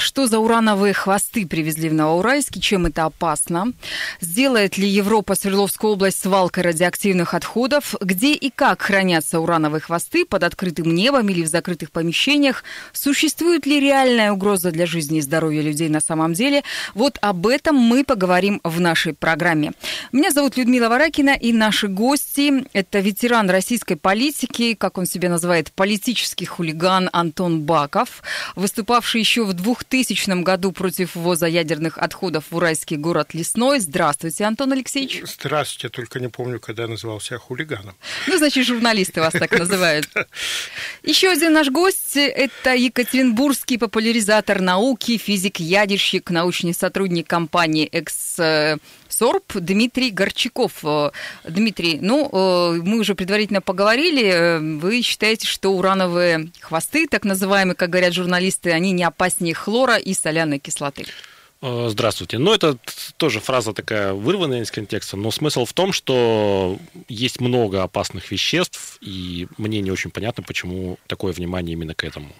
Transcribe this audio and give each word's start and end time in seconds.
что 0.00 0.26
за 0.26 0.38
урановые 0.38 0.94
хвосты 0.94 1.46
привезли 1.46 1.88
в 1.88 1.94
Новоуральск 1.94 2.56
и 2.56 2.60
чем 2.60 2.86
это 2.86 3.04
опасно? 3.04 3.72
Сделает 4.20 4.76
ли 4.78 4.88
Европа 4.88 5.34
Свердловскую 5.34 5.92
область 5.92 6.20
свалкой 6.22 6.64
радиоактивных 6.64 7.34
отходов? 7.34 7.94
Где 8.00 8.34
и 8.34 8.50
как 8.50 8.82
хранятся 8.82 9.38
урановые 9.40 9.80
хвосты 9.80 10.24
под 10.24 10.42
открытым 10.42 10.94
небом 10.94 11.28
или 11.28 11.42
в 11.42 11.46
закрытых 11.46 11.92
помещениях? 11.92 12.64
Существует 12.92 13.66
ли 13.66 13.78
реальная 13.78 14.32
угроза 14.32 14.72
для 14.72 14.86
жизни 14.86 15.18
и 15.18 15.22
здоровья 15.22 15.62
людей 15.62 15.88
на 15.88 16.00
самом 16.00 16.32
деле? 16.32 16.62
Вот 16.94 17.18
об 17.20 17.46
этом 17.46 17.76
мы 17.76 18.02
поговорим 18.02 18.60
в 18.64 18.80
нашей 18.80 19.12
программе. 19.12 19.72
Меня 20.12 20.30
зовут 20.30 20.56
Людмила 20.56 20.88
Варакина 20.88 21.30
и 21.30 21.52
наши 21.52 21.86
гости– 21.86 22.64
это 22.72 23.00
ветеран 23.00 23.50
российской 23.50 23.94
политики, 23.94 24.74
как 24.74 24.98
он 24.98 25.06
себя 25.06 25.28
называет, 25.28 25.70
политический 25.72 26.46
хулиган 26.46 27.10
Антон 27.12 27.60
Баков, 27.62 28.22
выступавший 28.56 29.20
еще 29.20 29.44
в 29.44 29.52
2000 29.90 30.42
году 30.42 30.72
против 30.72 31.16
ввоза 31.16 31.46
ядерных 31.46 31.98
отходов 31.98 32.44
в 32.50 32.56
уральский 32.56 32.96
город 32.96 33.34
Лесной. 33.34 33.80
Здравствуйте, 33.80 34.44
Антон 34.44 34.72
Алексеевич. 34.72 35.22
Здравствуйте, 35.26 35.88
только 35.88 36.20
не 36.20 36.28
помню, 36.28 36.60
когда 36.60 36.84
я 36.84 36.88
называл 36.88 37.20
себя 37.20 37.38
хулиганом. 37.38 37.96
Ну, 38.28 38.38
значит, 38.38 38.66
журналисты 38.66 39.20
вас 39.20 39.32
так 39.32 39.50
называют. 39.58 40.08
Еще 41.02 41.28
один 41.28 41.52
наш 41.52 41.70
гость– 41.70 42.12
это 42.16 42.74
екатеринбургский 42.74 43.78
популяризатор 43.78 44.60
науки, 44.60 45.18
физик-ядерщик, 45.18 46.30
научный 46.30 46.72
сотрудник 46.72 47.26
компании 47.26 47.86
«Экс 47.86 48.38
СОРБ 49.12 49.54
Дмитрий 49.60 50.10
Горчаков. 50.10 50.84
Дмитрий, 51.44 51.98
ну, 52.00 52.28
мы 52.82 52.98
уже 52.98 53.14
предварительно 53.14 53.60
поговорили. 53.60 54.58
Вы 54.78 55.02
считаете, 55.02 55.46
что 55.46 55.70
урановые 55.70 56.50
хвосты, 56.60 57.06
так 57.06 57.24
называемые, 57.24 57.74
как 57.74 57.90
говорят 57.90 58.14
журналисты, 58.14 58.70
они 58.70 58.92
не 58.92 59.04
опаснее 59.04 59.54
хлора 59.54 59.96
и 59.96 60.14
соляной 60.14 60.58
кислоты? 60.58 61.06
Здравствуйте. 61.62 62.38
Ну, 62.38 62.54
это 62.54 62.78
тоже 63.18 63.38
фраза 63.38 63.74
такая 63.74 64.14
вырванная 64.14 64.62
из 64.62 64.70
контекста, 64.70 65.18
но 65.18 65.30
смысл 65.30 65.66
в 65.66 65.74
том, 65.74 65.92
что 65.92 66.78
есть 67.06 67.38
много 67.38 67.82
опасных 67.82 68.30
веществ, 68.30 68.96
и 69.02 69.46
мне 69.58 69.82
не 69.82 69.90
очень 69.90 70.10
понятно, 70.10 70.42
почему 70.42 70.98
такое 71.06 71.34
внимание 71.34 71.74
именно 71.74 71.94
к 71.94 72.02
этому. 72.04 72.32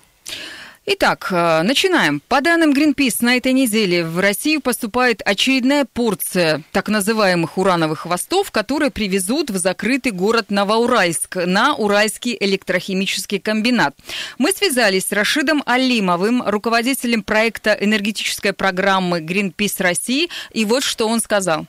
Итак, 0.86 1.28
э, 1.30 1.60
начинаем. 1.62 2.22
По 2.26 2.40
данным 2.40 2.72
Greenpeace, 2.72 3.18
на 3.20 3.36
этой 3.36 3.52
неделе 3.52 4.02
в 4.02 4.18
Россию 4.18 4.62
поступает 4.62 5.20
очередная 5.22 5.84
порция 5.84 6.62
так 6.72 6.88
называемых 6.88 7.58
урановых 7.58 8.00
хвостов, 8.00 8.50
которые 8.50 8.90
привезут 8.90 9.50
в 9.50 9.58
закрытый 9.58 10.12
город 10.12 10.46
Новоуральск 10.50 11.36
на 11.36 11.74
Уральский 11.74 12.34
электрохимический 12.40 13.40
комбинат. 13.40 13.94
Мы 14.38 14.52
связались 14.52 15.04
с 15.04 15.12
Рашидом 15.12 15.62
Алимовым, 15.66 16.42
руководителем 16.46 17.24
проекта 17.24 17.76
энергетической 17.78 18.54
программы 18.54 19.20
Greenpeace 19.20 19.82
России, 19.82 20.30
и 20.50 20.64
вот 20.64 20.82
что 20.82 21.06
он 21.06 21.20
сказал. 21.20 21.66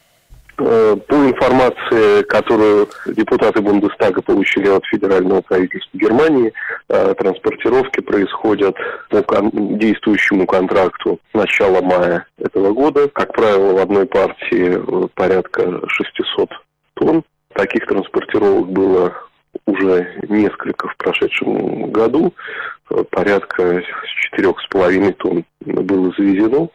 Э, 0.64 0.96
по 1.08 1.16
информации, 1.16 2.22
которую 2.24 2.88
депутаты 3.08 3.62
Бундестага 3.62 4.22
получили 4.22 4.68
от 4.68 4.86
федерального 4.86 5.42
правительства 5.42 5.98
Германии, 5.98 6.54
э, 6.88 7.14
транспортировки 7.18 8.02
происходят 8.02 8.76
по 9.10 9.24
действующему 9.52 10.46
контракту 10.46 11.20
с 11.32 11.34
начала 11.34 11.82
мая 11.82 12.26
этого 12.38 12.74
года. 12.74 13.08
Как 13.10 13.34
правило, 13.34 13.74
в 13.74 13.78
одной 13.78 14.06
партии 14.06 14.78
э, 14.78 15.08
порядка 15.16 15.82
600 15.88 16.50
тонн. 16.96 17.24
Таких 17.54 17.88
транспортировок 17.88 18.70
было 18.70 19.14
уже 19.66 20.22
несколько 20.30 20.88
в 20.90 20.96
прошедшем 20.98 21.92
году. 21.92 22.34
Порядка 23.10 23.84
четырех 24.24 24.60
с 24.62 24.68
половиной 24.68 25.14
тонн 25.14 25.44
было 25.66 26.14
завезено. 26.18 26.70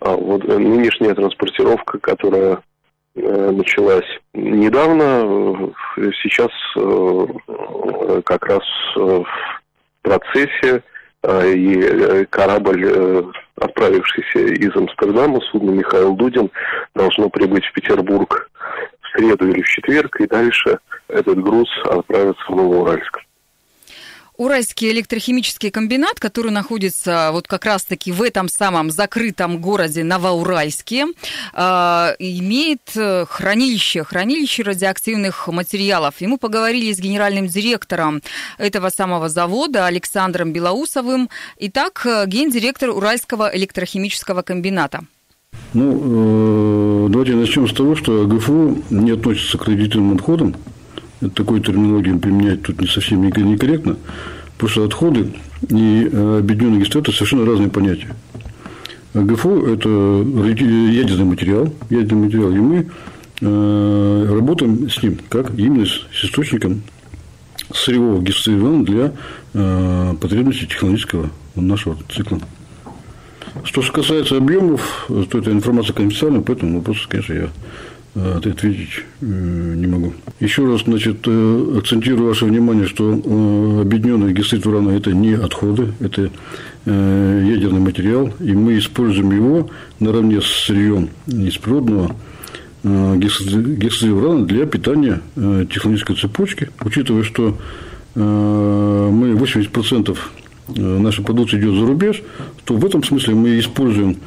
А 0.00 0.14
вот 0.14 0.44
нынешняя 0.44 1.14
транспортировка, 1.14 1.98
которая 1.98 2.60
началась 3.16 4.06
недавно, 4.34 5.72
э, 5.96 6.10
сейчас 6.22 6.50
э, 6.76 8.20
как 8.24 8.46
раз 8.46 8.62
в 8.94 9.26
процессе 10.02 10.82
и 11.24 12.24
корабль, 12.30 13.32
отправившийся 13.56 14.38
из 14.38 14.76
Амстердама, 14.76 15.40
судно 15.50 15.72
Михаил 15.72 16.14
Дудин, 16.14 16.50
должно 16.94 17.28
прибыть 17.30 17.64
в 17.64 17.72
Петербург 17.72 18.48
в 19.00 19.18
среду 19.18 19.48
или 19.48 19.60
в 19.60 19.66
четверг, 19.66 20.20
и 20.20 20.28
дальше 20.28 20.78
этот 21.08 21.42
груз 21.42 21.68
отправится 21.84 22.44
в 22.48 22.54
Новоуральск. 22.54 23.25
Уральский 24.36 24.90
электрохимический 24.90 25.70
комбинат, 25.70 26.20
который 26.20 26.50
находится 26.50 27.30
вот 27.32 27.48
как 27.48 27.64
раз-таки 27.64 28.12
в 28.12 28.22
этом 28.22 28.48
самом 28.48 28.90
закрытом 28.90 29.60
городе 29.60 30.04
Новоуральске, 30.04 31.06
а, 31.54 32.14
имеет 32.18 32.82
э, 32.94 33.24
хранилище, 33.28 34.04
хранилище 34.04 34.62
радиоактивных 34.62 35.48
материалов. 35.48 36.14
И 36.20 36.26
мы 36.26 36.36
поговорили 36.38 36.92
с 36.92 36.98
генеральным 36.98 37.46
директором 37.46 38.20
этого 38.58 38.90
самого 38.90 39.28
завода 39.28 39.86
Александром 39.86 40.52
Белоусовым. 40.52 41.30
Итак, 41.58 42.02
э, 42.04 42.26
гендиректор 42.26 42.90
Уральского 42.90 43.50
электрохимического 43.54 44.42
комбината. 44.42 45.04
Ну, 45.72 47.06
э, 47.06 47.08
давайте 47.10 47.34
начнем 47.34 47.68
с 47.68 47.72
того, 47.72 47.96
что 47.96 48.26
ГФУ 48.26 48.82
не 48.90 49.12
относится 49.12 49.58
к 49.58 49.66
радиоактивным 49.66 50.16
отходам, 50.16 50.56
такой 51.34 51.60
терминологию 51.60 52.18
применять 52.18 52.62
тут 52.62 52.80
не 52.80 52.86
совсем 52.86 53.22
некорректно, 53.24 53.96
потому 54.54 54.70
что 54.70 54.84
отходы 54.84 55.32
и 55.68 56.08
э, 56.10 56.38
объединенные 56.40 56.80
гестраты 56.80 57.12
совершенно 57.12 57.46
разные 57.46 57.70
понятия. 57.70 58.14
А 59.14 59.22
ГФО– 59.22 59.66
это 59.72 59.88
ядерный 59.88 61.24
материал, 61.24 61.72
ядерный 61.88 62.24
материал, 62.26 62.50
и 62.50 62.58
мы 62.58 62.90
э, 63.40 64.26
работаем 64.28 64.90
с 64.90 65.02
ним 65.02 65.18
как 65.28 65.58
именно 65.58 65.86
с 65.86 66.24
источником 66.24 66.82
сырьевого 67.72 68.22
гистроирона 68.22 68.84
для 68.84 69.12
э, 69.54 70.14
потребностей 70.20 70.66
технологического 70.66 71.30
нашего 71.54 71.96
цикла. 72.14 72.40
Что 73.64 73.80
касается 73.90 74.36
объемов, 74.36 75.06
то 75.08 75.38
эта 75.38 75.50
информация 75.50 75.94
конфиденциальна, 75.94 76.42
поэтому 76.42 76.78
вопрос, 76.78 77.06
конечно, 77.08 77.32
я 77.32 77.48
ответить 78.16 79.04
э, 79.20 79.74
не 79.76 79.86
могу. 79.86 80.14
Еще 80.40 80.66
раз, 80.66 80.82
значит, 80.84 81.18
э, 81.26 81.78
акцентирую 81.78 82.28
ваше 82.28 82.46
внимание, 82.46 82.86
что 82.86 83.12
объединенный 83.12 84.32
гексид 84.32 84.66
урана– 84.66 84.90
это 84.96 85.12
не 85.12 85.34
отходы, 85.34 85.92
это 86.00 86.30
ядерный 86.86 87.80
материал, 87.80 88.32
и 88.38 88.52
мы 88.52 88.78
используем 88.78 89.32
его 89.32 89.68
наравне 89.98 90.40
с 90.40 90.46
сырьем 90.46 91.08
из 91.26 91.56
природного 91.56 92.14
гексида 92.84 94.14
урана 94.14 94.46
для 94.46 94.66
питания 94.66 95.20
технологической 95.34 96.14
цепочки, 96.14 96.70
учитывая, 96.84 97.24
что 97.24 97.58
мы 98.14 99.32
80% 99.32 100.16
нашей 100.68 101.24
продукции 101.24 101.58
идет 101.58 101.74
за 101.74 101.86
рубеж, 101.86 102.22
то 102.64 102.76
в 102.76 102.86
этом 102.86 103.02
смысле 103.02 103.34
мы 103.34 103.58
используем 103.58 104.18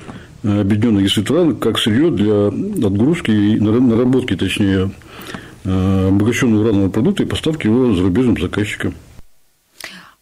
объединенный 0.44 1.04
гекситран 1.04 1.56
как 1.58 1.78
сырье 1.78 2.12
для 2.12 2.48
отгрузки 2.88 3.32
и 3.32 3.60
наработки, 3.60 4.36
точнее, 4.36 4.92
э, 5.66 6.08
обогащенного 6.08 6.64
уранового 6.64 6.90
продукта 6.90 7.24
и 7.24 7.26
поставки 7.26 7.68
его 7.68 7.94
зарубежным 7.94 8.40
заказчикам. 8.40 8.94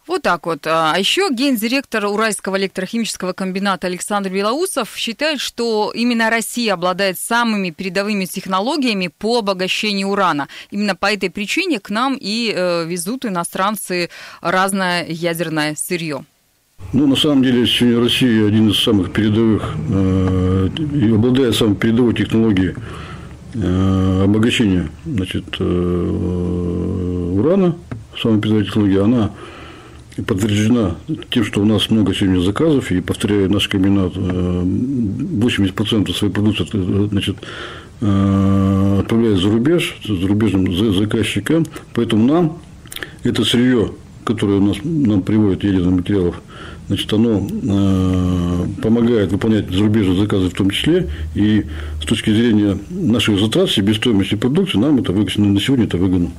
Вот 0.08 0.22
так 0.22 0.46
вот. 0.46 0.66
А 0.66 0.96
еще 0.98 1.28
гендиректор 1.30 2.06
Уральского 2.06 2.56
электрохимического 2.56 3.34
комбината 3.34 3.88
Александр 3.88 4.30
Белоусов 4.30 4.96
считает, 4.96 5.38
что 5.38 5.92
именно 5.94 6.30
Россия 6.30 6.72
обладает 6.72 7.18
самыми 7.18 7.68
передовыми 7.70 8.24
технологиями 8.24 9.08
по 9.08 9.40
обогащению 9.40 10.08
урана. 10.08 10.48
Именно 10.70 10.96
по 10.96 11.12
этой 11.12 11.28
причине 11.28 11.78
к 11.78 11.90
нам 11.90 12.16
и 12.18 12.50
э, 12.56 12.86
везут 12.86 13.26
иностранцы 13.26 14.08
разное 14.40 15.04
ядерное 15.06 15.76
сырье. 15.76 16.24
Ну, 16.90 17.06
на 17.06 17.16
самом 17.16 17.42
деле, 17.42 17.66
сегодня 17.66 18.00
Россия 18.00 18.46
один 18.48 18.70
из 18.70 18.78
самых 18.78 19.12
передовых 19.12 19.74
э, 19.90 20.68
и 20.94 21.10
обладает 21.10 21.54
самой 21.54 21.74
передовой 21.76 22.14
технологией 22.14 22.76
э, 23.52 24.22
обогащения 24.24 24.88
значит, 25.04 25.44
э, 25.60 25.64
урана, 27.36 27.76
самая 28.18 28.40
передовая 28.40 28.64
технология, 28.64 29.02
она 29.02 29.32
подтверждена 30.26 30.96
тем, 31.28 31.44
что 31.44 31.60
у 31.60 31.66
нас 31.66 31.90
много 31.90 32.14
сегодня 32.14 32.40
заказов, 32.40 32.90
и, 32.90 33.02
повторяю, 33.02 33.52
наш 33.52 33.68
комбинат 33.68 34.14
80% 34.16 36.14
своей 36.14 36.32
продукции 36.32 36.64
значит, 37.08 37.36
отправляет 38.00 39.38
за 39.38 39.48
рубеж, 39.48 39.96
зарубежным 40.04 40.74
заказчикам, 40.94 41.66
поэтому 41.94 42.26
нам 42.26 42.58
это 43.22 43.44
сырье, 43.44 43.92
которое 44.28 44.58
у 44.58 44.62
нас, 44.62 44.76
нам 44.84 45.22
приводит 45.22 45.64
ядерных 45.64 46.00
материалов, 46.00 46.42
значит, 46.88 47.10
оно 47.14 47.48
э, 47.48 48.66
помогает 48.82 49.32
выполнять 49.32 49.70
зарубежные 49.70 50.20
заказы 50.20 50.50
в 50.50 50.54
том 50.54 50.68
числе, 50.68 51.08
и 51.34 51.64
с 52.02 52.04
точки 52.04 52.28
зрения 52.28 52.78
наших 52.90 53.40
затрат, 53.40 53.70
себестоимости 53.70 54.34
продукции, 54.34 54.76
нам 54.76 54.98
это 54.98 55.12
выгодно, 55.12 55.46
на 55.46 55.60
сегодня 55.60 55.86
это 55.86 55.96
выгодно. 55.96 56.30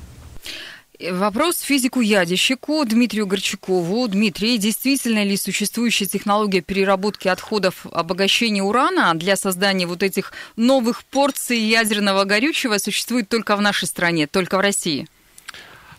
Вопрос 1.11 1.61
физику-ядищику 1.61 2.85
Дмитрию 2.85 3.25
Горчакову. 3.25 4.07
Дмитрий, 4.07 4.57
действительно 4.57 5.23
ли 5.23 5.35
существующая 5.37 6.05
технология 6.05 6.61
переработки 6.61 7.27
отходов 7.29 7.87
обогащения 7.91 8.61
урана 8.61 9.13
для 9.15 9.35
создания 9.35 9.87
вот 9.87 10.03
этих 10.03 10.33
новых 10.57 11.03
порций 11.05 11.57
ядерного 11.57 12.25
горючего 12.25 12.77
существует 12.77 13.29
только 13.29 13.55
в 13.55 13.61
нашей 13.61 13.87
стране, 13.87 14.27
только 14.27 14.57
в 14.57 14.59
России? 14.59 15.07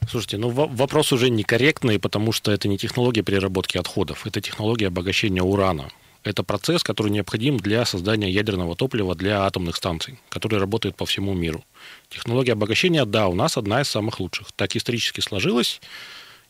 Слушайте, 0.08 0.38
ну 0.38 0.49
вопрос 0.49 1.12
уже 1.12 1.31
некорректный, 1.31 1.99
потому 1.99 2.32
что 2.32 2.50
это 2.50 2.69
не 2.69 2.79
технология 2.79 3.23
переработки 3.23 3.79
отходов, 3.79 4.26
это 4.26 4.41
технология 4.41 4.88
обогащения 4.88 5.43
урана. 5.43 5.91
Это 6.23 6.43
процесс, 6.43 6.82
который 6.82 7.11
необходим 7.11 7.56
для 7.56 7.87
создания 7.87 8.31
ядерного 8.31 8.76
топлива 8.76 9.14
для 9.14 9.44
атомных 9.44 9.76
станций, 9.76 10.19
который 10.29 10.58
работает 10.58 10.94
по 10.97 11.06
всему 11.06 11.32
миру. 11.32 11.64
Технология 12.11 12.52
обогащения, 12.52 13.06
да, 13.06 13.29
у 13.29 13.35
нас 13.35 13.56
одна 13.56 13.81
из 13.81 13.88
самых 13.88 14.20
лучших. 14.20 14.52
Так 14.52 14.76
исторически 14.76 15.20
сложилось. 15.20 15.81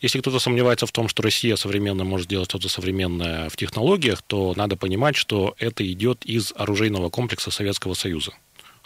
Если 0.00 0.20
кто-то 0.20 0.38
сомневается 0.40 0.86
в 0.86 0.92
том, 0.92 1.08
что 1.08 1.22
Россия 1.22 1.56
современно 1.56 2.04
может 2.04 2.26
сделать 2.26 2.48
что-то 2.48 2.68
современное 2.68 3.48
в 3.48 3.56
технологиях, 3.56 4.22
то 4.22 4.54
надо 4.56 4.76
понимать, 4.76 5.14
что 5.14 5.54
это 5.58 5.86
идет 5.92 6.24
из 6.24 6.52
оружейного 6.56 7.10
комплекса 7.10 7.50
Советского 7.50 7.94
Союза. 7.94 8.32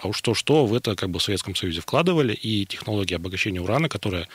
А 0.04 0.08
уж 0.08 0.20
то-что 0.20 0.66
в 0.66 0.74
это 0.74 0.96
как 0.96 1.08
бы 1.08 1.18
в 1.18 1.22
Советском 1.22 1.54
Союзе 1.54 1.80
вкладывали, 1.80 2.34
и 2.34 2.66
технология 2.66 3.16
обогащения 3.16 3.62
урана, 3.62 3.88
которая 3.88 4.28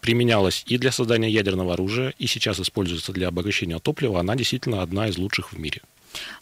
применялась 0.00 0.62
и 0.68 0.78
для 0.78 0.92
создания 0.92 1.28
ядерного 1.28 1.74
оружия, 1.74 2.14
и 2.20 2.28
сейчас 2.28 2.60
используется 2.60 3.10
для 3.12 3.26
обогащения 3.26 3.80
топлива, 3.80 4.20
она 4.20 4.36
действительно 4.36 4.80
одна 4.80 5.08
из 5.08 5.18
лучших 5.18 5.52
в 5.52 5.58
мире. 5.58 5.82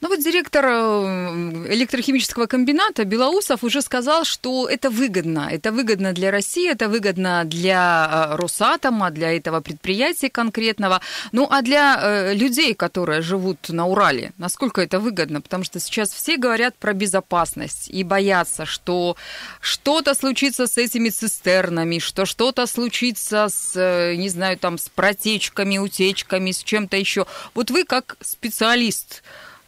Ну 0.00 0.08
вот 0.08 0.20
директор 0.20 0.64
э, 0.66 1.72
электрохимического 1.72 2.46
комбината 2.46 3.04
Белоусов 3.04 3.64
уже 3.64 3.82
сказал, 3.82 4.24
что 4.24 4.68
это 4.68 4.90
выгодно. 4.90 5.48
Это 5.50 5.72
выгодно 5.72 6.12
для 6.12 6.30
России, 6.30 6.70
это 6.70 6.88
выгодно 6.88 7.44
для 7.44 8.28
э, 8.32 8.36
Росатома, 8.36 9.10
для 9.10 9.36
этого 9.36 9.60
предприятия 9.60 10.30
конкретного. 10.30 11.00
Ну 11.32 11.48
а 11.50 11.62
для 11.62 11.98
э, 12.00 12.34
людей, 12.34 12.74
которые 12.74 13.22
живут 13.22 13.68
на 13.68 13.86
Урале, 13.86 14.32
насколько 14.38 14.80
это 14.80 15.00
выгодно? 15.00 15.40
Потому 15.40 15.64
что 15.64 15.80
сейчас 15.80 16.10
все 16.10 16.36
говорят 16.36 16.74
про 16.76 16.92
безопасность 16.92 17.88
и 17.88 18.04
боятся, 18.04 18.66
что 18.66 19.16
что-то 19.60 20.14
случится 20.14 20.66
с 20.66 20.76
этими 20.76 21.08
цистернами, 21.08 21.98
что 21.98 22.26
что-то 22.26 22.66
случится 22.66 23.48
с, 23.48 24.14
не 24.16 24.28
знаю, 24.28 24.58
там, 24.58 24.78
с 24.78 24.88
протечками, 24.88 25.78
утечками, 25.78 26.50
с 26.50 26.62
чем-то 26.62 26.96
еще. 26.96 27.26
Вот 27.54 27.70
вы 27.70 27.84
как 27.84 28.16
специалист, 28.20 29.22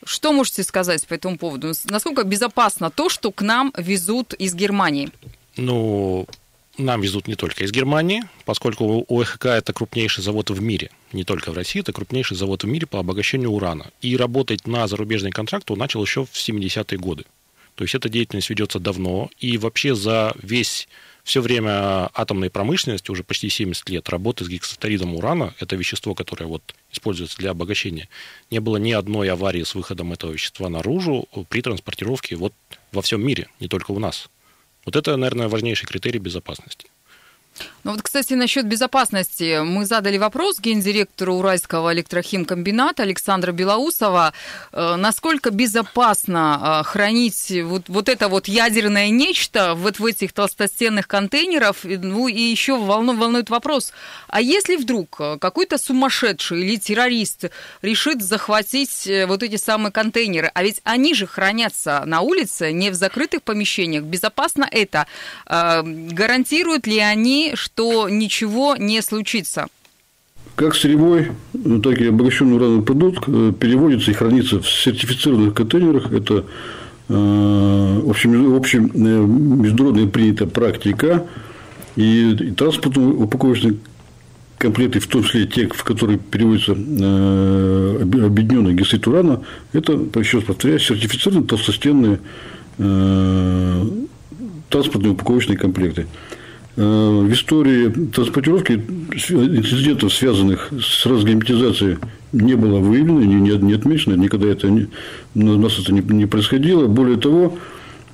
что 0.04 0.32
можете 0.32 0.62
сказать 0.62 1.06
по 1.06 1.14
этому 1.14 1.38
поводу? 1.38 1.72
Насколько 1.84 2.24
безопасно 2.24 2.90
то, 2.90 3.08
что 3.08 3.30
к 3.32 3.42
нам 3.42 3.72
везут 3.76 4.34
из 4.34 4.54
Германии? 4.54 5.10
Ну, 5.56 6.26
нам 6.78 7.00
везут 7.00 7.26
не 7.26 7.34
только 7.34 7.64
из 7.64 7.72
Германии, 7.72 8.22
поскольку 8.44 9.04
ОХК 9.08 9.46
это 9.46 9.72
крупнейший 9.72 10.22
завод 10.22 10.50
в 10.50 10.62
мире, 10.62 10.90
не 11.12 11.24
только 11.24 11.50
в 11.50 11.54
России, 11.54 11.80
это 11.80 11.92
крупнейший 11.92 12.36
завод 12.36 12.62
в 12.62 12.66
мире 12.66 12.86
по 12.86 13.00
обогащению 13.00 13.50
урана. 13.50 13.90
И 14.00 14.16
работать 14.16 14.66
на 14.66 14.86
зарубежный 14.86 15.30
контракт 15.30 15.70
он 15.70 15.78
начал 15.78 16.02
еще 16.02 16.24
в 16.24 16.32
70-е 16.32 16.98
годы. 16.98 17.24
То 17.74 17.84
есть 17.84 17.94
эта 17.94 18.08
деятельность 18.08 18.50
ведется 18.50 18.78
давно, 18.78 19.30
и 19.38 19.58
вообще 19.58 19.94
за 19.94 20.34
весь 20.42 20.88
все 21.28 21.42
время 21.42 22.08
атомной 22.14 22.48
промышленности, 22.48 23.10
уже 23.10 23.22
почти 23.22 23.50
70 23.50 23.90
лет, 23.90 24.08
работы 24.08 24.46
с 24.46 24.48
гексаторидом 24.48 25.14
урана, 25.14 25.54
это 25.60 25.76
вещество, 25.76 26.14
которое 26.14 26.46
вот 26.46 26.74
используется 26.90 27.36
для 27.36 27.50
обогащения, 27.50 28.08
не 28.50 28.60
было 28.60 28.78
ни 28.78 28.92
одной 28.92 29.28
аварии 29.30 29.62
с 29.62 29.74
выходом 29.74 30.14
этого 30.14 30.32
вещества 30.32 30.70
наружу 30.70 31.28
при 31.50 31.60
транспортировке 31.60 32.34
вот 32.36 32.54
во 32.92 33.02
всем 33.02 33.24
мире, 33.24 33.48
не 33.60 33.68
только 33.68 33.90
у 33.90 33.98
нас. 33.98 34.30
Вот 34.86 34.96
это, 34.96 35.18
наверное, 35.18 35.48
важнейший 35.48 35.86
критерий 35.86 36.18
безопасности. 36.18 36.87
Ну 37.88 37.92
вот, 37.92 38.02
кстати, 38.02 38.34
насчет 38.34 38.66
безопасности. 38.66 39.62
Мы 39.62 39.86
задали 39.86 40.18
вопрос 40.18 40.60
гендиректору 40.60 41.36
Уральского 41.36 41.94
электрохимкомбината 41.94 43.02
Александра 43.02 43.52
Белоусова, 43.52 44.34
э, 44.72 44.96
насколько 44.96 45.50
безопасно 45.50 46.82
э, 46.82 46.84
хранить 46.84 47.50
вот, 47.64 47.88
вот 47.88 48.10
это 48.10 48.28
вот 48.28 48.46
ядерное 48.46 49.08
нечто 49.08 49.74
вот 49.74 50.00
в 50.00 50.04
этих 50.04 50.34
толстостенных 50.34 51.08
контейнерах. 51.08 51.76
Ну 51.84 52.28
и 52.28 52.38
еще 52.38 52.76
волну, 52.76 53.16
волнует 53.16 53.48
вопрос, 53.48 53.92
а 54.28 54.42
если 54.42 54.76
вдруг 54.76 55.16
э, 55.20 55.38
какой-то 55.40 55.78
сумасшедший 55.78 56.60
или 56.60 56.76
террорист 56.76 57.46
решит 57.80 58.22
захватить 58.22 59.08
вот 59.26 59.42
эти 59.42 59.56
самые 59.56 59.92
контейнеры, 59.92 60.50
а 60.52 60.62
ведь 60.62 60.82
они 60.84 61.14
же 61.14 61.26
хранятся 61.26 62.02
на 62.04 62.20
улице, 62.20 62.72
не 62.72 62.90
в 62.90 62.94
закрытых 62.94 63.42
помещениях, 63.42 64.02
безопасно 64.02 64.68
это? 64.70 65.06
Гарантируют 65.46 66.86
ли 66.86 66.98
они 66.98 67.47
что 67.54 68.08
ничего 68.08 68.76
не 68.76 69.02
случится. 69.02 69.66
Как 70.56 70.74
сырьевой, 70.74 71.28
ну, 71.52 71.80
так 71.80 72.00
и 72.00 72.06
обогащенный 72.06 72.56
урановый 72.56 72.82
продукт 72.82 73.24
э, 73.28 73.52
переводится 73.58 74.10
и 74.10 74.14
хранится 74.14 74.60
в 74.60 74.68
сертифицированных 74.68 75.54
контейнерах. 75.54 76.12
Это 76.12 76.44
э, 77.08 78.00
общем, 78.08 78.90
э, 78.92 78.98
международная 78.98 80.06
принятая 80.06 80.48
практика. 80.48 81.26
И, 81.94 82.52
транспортные 82.56 83.08
упаковочные 83.08 83.76
комплекты, 84.58 84.98
в 84.98 85.06
том 85.06 85.22
числе 85.22 85.46
те, 85.46 85.68
в 85.68 85.84
которые 85.84 86.18
переводится 86.18 86.72
объединенный 86.72 88.74
гексид 88.74 89.06
урана, 89.06 89.42
это, 89.72 89.92
еще 90.18 90.38
раз 90.38 90.46
повторяю, 90.46 90.80
сертифицированные 90.80 91.46
толстостенные 91.46 92.18
транспортные 94.68 95.12
упаковочные 95.12 95.58
комплекты. 95.58 96.06
Э, 96.80 97.22
в 97.24 97.32
истории 97.32 97.88
транспортировки 97.88 98.74
инцидентов, 98.74 100.14
связанных 100.14 100.70
с 100.80 101.06
разгерметизацией, 101.06 101.98
не 102.30 102.54
было 102.54 102.78
выявлено, 102.78 103.20
не, 103.24 103.56
не 103.56 103.72
отмечено, 103.72 104.14
никогда 104.14 104.46
это 104.46 104.68
не, 104.68 104.86
у 105.34 105.58
нас 105.58 105.76
это 105.80 105.92
не, 105.92 106.02
не 106.02 106.26
происходило. 106.26 106.86
Более 106.86 107.16
того, 107.16 107.58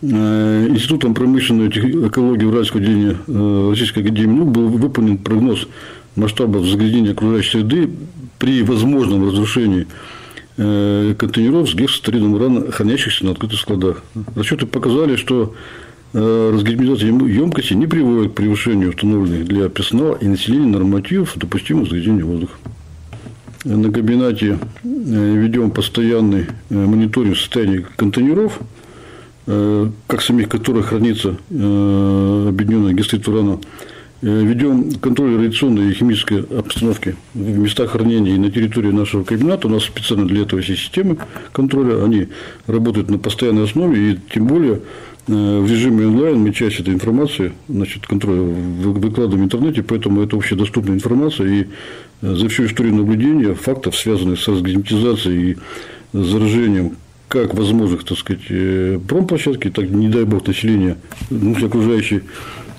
э, 0.00 0.69
Институтом 0.70 1.12
промышленной 1.12 1.69
экологии 1.69 2.46
Уральского 2.46 2.81
отделения 2.81 3.19
э, 3.26 3.69
Российской 3.69 3.99
Академии 3.99 4.34
наук 4.34 4.52
был 4.52 4.69
выполнен 4.69 5.19
прогноз 5.19 5.69
масштабов 6.17 6.64
загрязнения 6.64 7.12
окружающей 7.12 7.50
среды 7.50 7.90
при 8.38 8.62
возможном 8.62 9.26
разрушении 9.26 9.87
контейнеров 10.56 11.69
с 11.69 11.75
гексаторидом 11.75 12.34
урана, 12.34 12.70
хранящихся 12.70 13.25
на 13.25 13.32
открытых 13.32 13.58
складах. 13.58 14.05
Расчеты 14.37 14.67
показали, 14.67 15.17
что 15.17 15.52
разгерметизация 16.14 17.08
емкости 17.08 17.74
не 17.74 17.86
приводит 17.86 18.32
к 18.32 18.34
превышению 18.36 18.91
установленных 18.91 19.46
для 19.46 19.69
персонала 19.69 20.15
и 20.15 20.29
населения 20.29 20.69
нормативов 20.69 21.32
допустимых 21.36 21.88
загрязнения 21.88 22.24
воздуха. 22.24 22.56
На 23.65 23.91
кабинете 23.91 24.58
э, 24.84 24.86
ведем 24.86 25.70
постоянный 25.70 26.46
э, 26.70 26.74
мониторинг 26.74 27.36
состояния 27.36 27.84
контейнеров, 27.96 28.60
как 29.46 30.22
самих 30.22 30.48
которых 30.48 30.86
хранится 30.86 31.36
объединенная 31.50 32.94
гестрит. 32.94 33.29
Ведем 34.22 34.93
контроль 34.93 35.36
радиационной 35.36 35.91
и 35.91 35.93
химической 35.93 36.41
обстановки 36.44 37.15
в 37.34 37.58
местах 37.58 37.91
хранения 37.91 38.36
и 38.36 38.38
на 38.38 38.50
территории 38.50 38.91
нашего 38.91 39.22
кабинета. 39.22 39.69
У 39.69 39.70
нас 39.70 39.82
специально 39.82 40.27
для 40.27 40.44
этого 40.44 40.60
есть 40.60 40.81
системы 40.81 41.19
контроля. 41.53 42.03
Они 42.03 42.29
работают 42.67 43.10
на 43.10 43.19
постоянной 43.19 43.65
основе 43.65 44.12
и 44.12 44.19
тем 44.32 44.46
более 44.46 44.81
Э, 44.81 45.13
в 45.26 45.70
режиме 45.70 46.06
онлайн 46.06 46.38
мы 46.38 46.52
часть 46.52 46.81
этой 46.81 46.93
информации, 46.93 47.52
значит, 47.69 48.06
контроля 48.06 48.43
выкладываем 48.43 49.43
в 49.43 49.44
интернете, 49.44 49.82
поэтому 49.82 50.22
это 50.22 50.36
общедоступная 50.36 50.96
информация. 50.96 51.48
И 51.48 51.66
э, 52.20 52.34
за 52.34 52.48
всю 52.48 52.66
историю 52.66 52.94
наблюдения 52.94 53.54
фактов, 53.54 53.96
связанных 53.96 54.38
с 54.38 54.48
разгерметизацией 54.48 55.52
и 55.52 55.56
заражением 56.12 56.96
как 57.28 57.54
возможных, 57.54 58.04
так 58.04 58.19
сказать, 58.19 58.43
э, 58.50 58.98
промплощадки, 59.08 59.70
так, 59.70 59.88
не 59.88 60.08
дай 60.08 60.24
бог, 60.24 60.46
населения 60.46 60.98
ну, 61.31 61.54
окружающей 61.56 62.22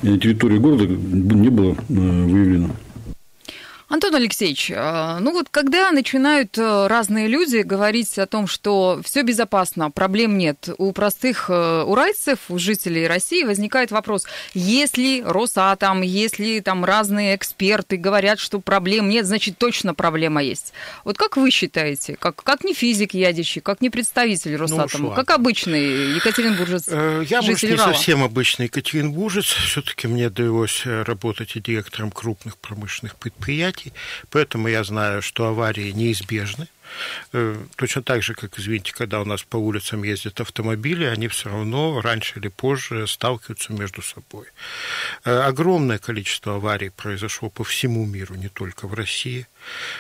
территории 0.04 0.60
города 0.60 0.86
не 0.86 1.50
было 1.50 1.76
выявлено. 1.90 2.70
Антон 3.88 4.16
Алексеевич, 4.16 4.72
э, 4.72 5.18
ну 5.20 5.32
вот 5.32 5.50
когда 5.52 5.92
начинают 5.92 6.58
э, 6.58 6.88
разные 6.88 7.28
люди 7.28 7.58
говорить 7.58 8.18
о 8.18 8.26
том, 8.26 8.48
что 8.48 9.00
все 9.04 9.22
безопасно, 9.22 9.92
проблем 9.92 10.40
нет, 10.40 10.70
у 10.80 10.92
простых 10.92 11.52
э, 11.52 11.84
уральцев, 11.84 12.40
у 12.50 12.58
жителей 12.58 13.06
России 13.08 13.44
возникает 13.44 13.92
вопрос, 13.92 14.26
если 14.56 15.22
Росатом, 15.22 16.02
если 16.02 16.62
там 16.62 16.84
разные 16.84 17.36
эксперты 17.36 17.98
говорят, 17.98 18.40
что 18.40 18.60
проблем 18.60 19.08
нет, 19.08 19.28
значит 19.28 19.60
точно 19.60 19.94
проблема 19.94 20.42
есть. 20.42 20.74
Вот 21.04 21.20
как 21.20 21.38
вы 21.38 21.52
считаете, 21.52 22.16
как, 22.16 22.38
как 22.38 22.64
не 22.64 22.74
физик 22.74 23.14
ядящий, 23.14 23.62
как 23.62 23.82
не 23.82 23.92
представитель 23.92 24.56
Росатома, 24.56 25.10
ну, 25.10 25.12
как 25.12 25.30
обычный 25.30 26.16
екатеринбуржец? 26.16 26.88
Я, 27.30 27.44
может, 27.44 27.62
не 27.62 27.76
Рала? 27.76 27.94
совсем 27.94 28.24
обычный 28.24 28.66
екатеринбуржец, 28.66 29.46
все-таки 29.46 30.08
мне 30.08 30.32
довелось 30.32 30.82
работать 30.86 31.56
и 31.56 31.62
директором 31.62 32.10
крупных 32.10 32.58
промышленных 32.58 33.16
предприятий, 33.18 33.75
маленький, 33.76 33.94
поэтому 34.30 34.68
я 34.68 34.84
знаю, 34.84 35.22
что 35.22 35.48
аварии 35.48 35.92
неизбежны. 35.92 36.68
Э, 37.34 37.58
точно 37.76 38.04
так 38.04 38.24
же, 38.24 38.34
как, 38.34 38.60
извините, 38.60 38.94
когда 38.94 39.20
у 39.20 39.26
нас 39.26 39.44
по 39.44 39.58
улицам 39.58 40.04
ездят 40.04 40.40
автомобили, 40.40 41.06
они 41.06 41.28
все 41.28 41.50
равно 41.50 42.02
раньше 42.02 42.40
или 42.40 42.50
позже 42.50 43.08
сталкиваются 43.08 43.74
между 43.74 44.02
собой. 44.02 44.46
Э, 45.26 45.40
огромное 45.48 45.98
количество 45.98 46.56
аварий 46.56 46.90
произошло 46.90 47.50
по 47.50 47.64
всему 47.64 48.06
миру, 48.06 48.36
не 48.36 48.50
только 48.50 48.88
в 48.88 48.94
России. 48.94 49.48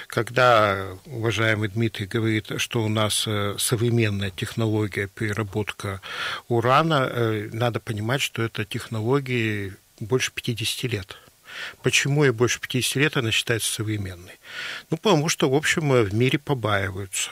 Когда 0.07 0.87
уважаемый 1.05 1.69
Дмитрий 1.69 2.05
говорит, 2.05 2.51
что 2.57 2.83
у 2.83 2.89
нас 2.89 3.27
э, 3.27 3.55
современная 3.57 4.29
технология 4.29 5.07
переработка 5.07 6.01
урана, 6.47 7.09
надо 7.51 7.79
понимать, 7.79 8.21
что 8.21 8.43
это 8.43 8.63
технологии 8.63 9.73
больше 9.99 10.31
50 10.31 10.91
лет. 10.91 11.17
Почему 11.83 12.23
ей 12.23 12.31
больше 12.31 12.59
50 12.59 12.95
лет 12.95 13.17
она 13.17 13.31
считается 13.31 13.71
современной? 13.71 14.39
Ну, 14.89 14.97
потому 14.97 15.29
что, 15.29 15.49
в 15.49 15.55
общем, 15.55 15.91
в 15.91 16.13
мире 16.13 16.39
побаиваются. 16.39 17.31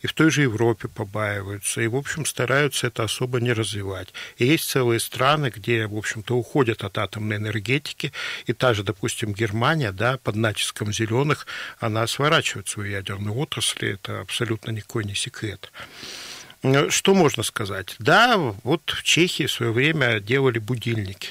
И 0.00 0.06
в 0.06 0.12
той 0.12 0.30
же 0.30 0.42
Европе 0.42 0.88
побаиваются. 0.88 1.80
И, 1.80 1.86
в 1.86 1.96
общем, 1.96 2.26
стараются 2.26 2.86
это 2.86 3.04
особо 3.04 3.40
не 3.40 3.52
развивать. 3.52 4.12
И 4.36 4.46
есть 4.46 4.68
целые 4.68 5.00
страны, 5.00 5.52
где, 5.54 5.86
в 5.86 5.96
общем-то, 5.96 6.36
уходят 6.36 6.84
от 6.84 6.98
атомной 6.98 7.36
энергетики. 7.36 8.12
И 8.46 8.52
та 8.52 8.74
же, 8.74 8.82
допустим, 8.82 9.32
Германия, 9.32 9.92
да, 9.92 10.18
под 10.18 10.36
натиском 10.36 10.92
зеленых, 10.92 11.46
она 11.78 12.06
сворачивает 12.06 12.68
свою 12.68 12.90
ядерную 12.92 13.36
отрасль. 13.36 13.90
Это 13.92 14.20
абсолютно 14.20 14.70
никакой 14.70 15.04
не 15.04 15.14
секрет. 15.14 15.70
Что 16.90 17.14
можно 17.14 17.42
сказать? 17.42 17.96
Да, 17.98 18.36
вот 18.36 18.82
в 18.90 19.02
Чехии 19.02 19.46
в 19.46 19.50
свое 19.50 19.72
время 19.72 20.20
делали 20.20 20.58
будильники, 20.58 21.30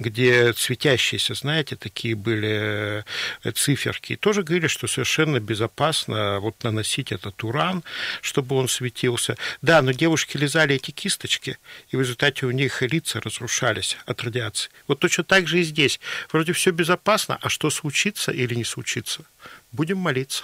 где 0.00 0.52
светящиеся, 0.52 1.34
знаете, 1.34 1.76
такие 1.76 2.16
были 2.16 3.04
э, 3.44 3.52
циферки. 3.52 4.14
И 4.14 4.16
тоже 4.16 4.42
говорили, 4.42 4.66
что 4.66 4.88
совершенно 4.88 5.38
безопасно 5.38 6.40
вот 6.40 6.64
наносить 6.64 7.12
этот 7.12 7.44
уран, 7.44 7.84
чтобы 8.20 8.56
он 8.56 8.66
светился. 8.66 9.36
Да, 9.62 9.80
но 9.80 9.92
девушки 9.92 10.36
лизали 10.36 10.74
эти 10.74 10.90
кисточки, 10.90 11.56
и 11.90 11.96
в 11.96 12.00
результате 12.00 12.46
у 12.46 12.50
них 12.50 12.82
лица 12.82 13.20
разрушались 13.20 13.96
от 14.06 14.24
радиации. 14.24 14.70
Вот 14.88 14.98
точно 14.98 15.22
так 15.22 15.46
же 15.46 15.60
и 15.60 15.62
здесь. 15.62 16.00
Вроде 16.32 16.52
все 16.52 16.72
безопасно, 16.72 17.38
а 17.40 17.48
что 17.48 17.70
случится 17.70 18.32
или 18.32 18.56
не 18.56 18.64
случится? 18.64 19.22
Будем 19.70 19.98
молиться. 19.98 20.42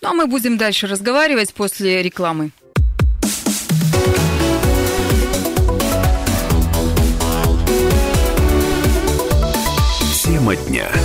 Ну, 0.00 0.08
а 0.08 0.14
мы 0.14 0.26
будем 0.26 0.58
дальше 0.58 0.88
разговаривать 0.88 1.54
после 1.54 2.02
рекламы. 2.02 2.50
Тема 10.42 10.56
дня. 10.56 11.01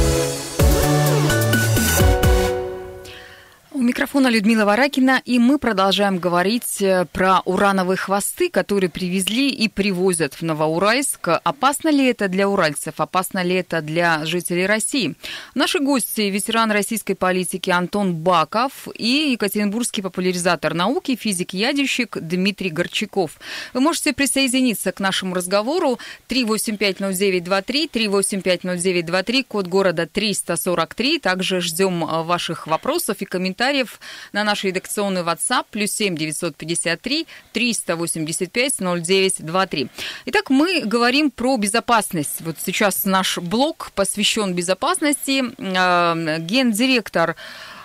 Микрофона 3.88 4.27
Людмила 4.27 4.65
Варакина, 4.65 5.22
и 5.24 5.39
мы 5.39 5.58
продолжаем 5.58 6.20
говорить 6.20 6.82
э, 6.82 7.06
про 7.13 7.39
урановые 7.46 7.96
хвосты, 7.96 8.50
которые 8.50 8.89
привезли 8.89 9.50
и 9.50 9.70
привозят 9.70 10.34
в 10.34 10.41
Новоуральск. 10.41 11.29
Опасно 11.44 11.88
ли 11.88 12.06
это 12.06 12.27
для 12.27 12.50
уральцев? 12.50 12.96
Опасно 12.98 13.41
ли 13.44 13.56
это 13.56 13.82
для 13.82 14.25
жителей 14.25 14.65
России? 14.65 15.15
Наши 15.56 15.79
гости– 15.79 16.22
ветеран 16.29 16.70
российской 16.70 17.13
политики 17.13 17.70
Антон 17.70 18.13
Баков 18.13 18.89
и 18.94 19.32
екатеринбургский 19.32 20.03
популяризатор 20.03 20.74
науки, 20.74 21.15
физик-ядерщик 21.15 22.17
Дмитрий 22.20 22.72
Горчаков. 22.72 23.39
Вы 23.74 23.79
можете 23.79 24.12
присоединиться 24.12 24.91
к 24.91 25.00
нашему 25.00 25.34
разговору 25.34 25.98
3850923, 26.27 27.89
3850923, 27.89 29.46
код 29.48 29.67
города 29.67 30.06
343. 30.06 31.20
Также 31.20 31.62
ждем 31.62 32.03
э, 32.03 32.24
ваших 32.24 32.67
вопросов 32.67 33.17
и 33.22 33.25
комментариев 33.25 33.76
комментариев 33.77 34.00
на 34.34 34.43
наш 34.43 34.63
редакционный 34.63 35.22
WhatsApp 35.22 35.65
плюс 35.72 35.91
7 35.91 36.15
953 36.15 37.27
385 37.53 38.79
0923. 38.79 39.88
Итак, 40.25 40.50
мы 40.50 40.81
говорим 40.81 41.31
про 41.31 41.57
безопасность. 41.57 42.41
Вот 42.41 42.57
сейчас 42.63 43.05
наш 43.05 43.38
блог 43.38 43.91
посвящен 43.96 44.53
безопасности. 44.53 45.43
Э, 45.57 46.39
гендиректор 46.39 47.36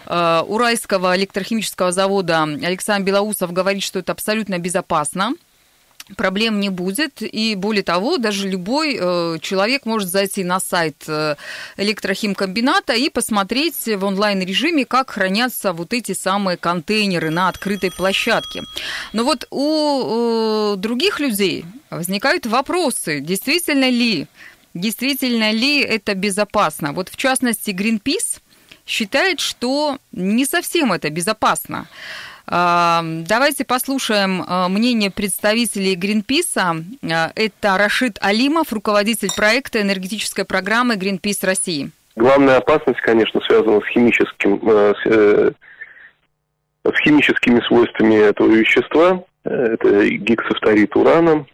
э, 0.06 0.42
Уральского 0.46 1.16
электрохимического 1.16 1.92
завода 1.92 2.42
Александр 2.42 3.06
Белоусов 3.06 3.52
говорит, 3.52 3.82
что 3.82 3.98
это 3.98 4.12
абсолютно 4.12 4.58
безопасно 4.58 5.34
проблем 6.16 6.60
не 6.60 6.68
будет. 6.68 7.22
И 7.22 7.54
более 7.54 7.82
того, 7.82 8.18
даже 8.18 8.48
любой 8.48 8.98
э, 8.98 9.38
человек 9.40 9.86
может 9.86 10.08
зайти 10.08 10.44
на 10.44 10.60
сайт 10.60 11.04
э, 11.06 11.36
электрохимкомбината 11.76 12.94
и 12.94 13.08
посмотреть 13.08 13.86
в 13.86 14.04
онлайн-режиме, 14.04 14.84
как 14.84 15.10
хранятся 15.10 15.72
вот 15.72 15.92
эти 15.92 16.12
самые 16.12 16.56
контейнеры 16.56 17.30
на 17.30 17.48
открытой 17.48 17.90
площадке. 17.90 18.62
Но 19.12 19.24
вот 19.24 19.46
у 19.50 20.74
э, 20.74 20.76
других 20.76 21.20
людей 21.20 21.64
возникают 21.90 22.46
вопросы, 22.46 23.20
действительно 23.20 23.88
ли, 23.88 24.26
действительно 24.74 25.50
ли 25.52 25.80
это 25.80 26.14
безопасно. 26.14 26.92
Вот 26.92 27.08
в 27.08 27.16
частности, 27.16 27.70
Greenpeace 27.70 28.40
считает, 28.86 29.40
что 29.40 29.98
не 30.12 30.44
совсем 30.44 30.92
это 30.92 31.10
безопасно. 31.10 31.86
Давайте 32.46 33.64
послушаем 33.64 34.44
а, 34.46 34.68
мнение 34.68 35.10
представителей 35.10 35.94
Гринписа. 35.94 36.76
Это 37.02 37.78
Рашид 37.78 38.18
Алимов, 38.20 38.72
руководитель 38.72 39.30
проекта 39.34 39.80
энергетической 39.80 40.44
программы 40.44 40.94
Greenpeace 40.94 41.46
России. 41.46 41.90
Главная 42.16 42.58
опасность, 42.58 43.00
конечно, 43.00 43.40
связана 43.42 43.80
с 43.80 43.86
химическим, 43.86 44.60
э, 44.68 44.94
с, 45.02 45.06
э, 45.06 45.52
химическими 47.04 47.60
свойствами 47.66 48.16
этого 48.16 48.48
вещества. 48.48 49.22
Это 49.44 50.08
гексафторид 50.08 50.94
урана 50.96 51.46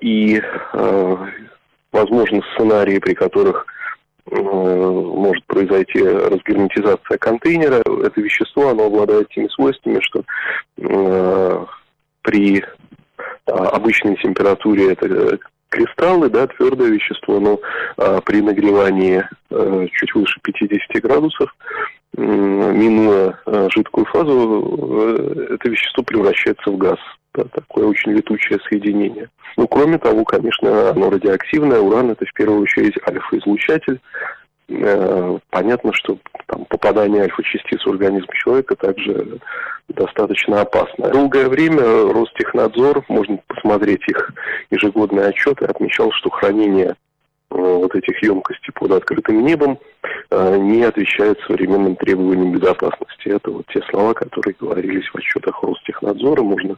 и, 0.00 0.42
возможно, 1.92 2.42
сценарии, 2.54 2.98
при 2.98 3.14
которых 3.14 3.66
Э, 3.66 3.77
может 4.30 5.44
произойти 5.46 6.02
разгерметизация 6.02 7.18
контейнера. 7.18 7.82
Это 8.04 8.20
вещество, 8.20 8.68
оно 8.68 8.86
обладает 8.86 9.28
теми 9.30 9.48
свойствами, 9.48 10.00
что 10.00 10.22
э, 10.78 11.64
при 12.22 12.64
а, 13.46 13.68
обычной 13.70 14.16
температуре 14.16 14.92
это 14.92 15.38
кристаллы, 15.70 16.30
да, 16.30 16.46
твердое 16.46 16.88
вещество, 16.88 17.40
но 17.40 17.58
при 18.24 18.40
нагревании 18.40 19.22
чуть 19.50 20.14
выше 20.14 20.40
50 20.42 21.02
градусов, 21.02 21.54
а, 22.16 22.20
минуя 22.20 23.38
жидкую 23.74 24.06
фазу, 24.06 25.46
это 25.50 25.68
вещество 25.68 26.02
превращается 26.02 26.70
в 26.70 26.76
газ. 26.76 26.98
Да, 27.38 27.44
такое 27.52 27.86
очень 27.86 28.12
летучее 28.12 28.58
соединение. 28.68 29.28
Ну, 29.56 29.68
кроме 29.68 29.98
того, 29.98 30.24
конечно, 30.24 30.90
оно 30.90 31.08
радиоактивное. 31.08 31.78
Уран– 31.78 32.10
это 32.12 32.26
в 32.26 32.32
первую 32.32 32.62
очередь 32.62 32.96
альфа-излучатель. 33.06 34.00
Э, 34.68 35.38
понятно, 35.50 35.92
что 35.92 36.18
там, 36.46 36.64
попадание 36.64 37.22
альфа-частиц 37.22 37.80
в 37.84 37.90
организм 37.90 38.26
человека 38.32 38.74
также 38.74 39.38
достаточно 39.86 40.62
опасно. 40.62 41.10
Долгое 41.10 41.48
время 41.48 41.80
Ростехнадзор, 42.12 43.04
можно 43.08 43.38
посмотреть 43.46 44.02
их 44.08 44.32
ежегодные 44.72 45.26
отчеты, 45.26 45.64
отмечал, 45.66 46.10
что 46.10 46.30
хранение 46.30 46.96
вот 47.50 47.94
этих 47.94 48.22
емкостей 48.22 48.72
под 48.74 48.92
открытым 48.92 49.44
небом 49.44 49.78
э, 50.30 50.56
не 50.58 50.82
отвечает 50.82 51.38
современным 51.46 51.96
требованиям 51.96 52.52
безопасности. 52.52 53.28
Это 53.28 53.50
вот 53.50 53.66
те 53.72 53.80
слова, 53.90 54.14
которые 54.14 54.54
говорились 54.58 55.06
в 55.08 55.16
отчетах 55.16 55.62
Ростехнадзора. 55.62 56.42
Можно 56.42 56.76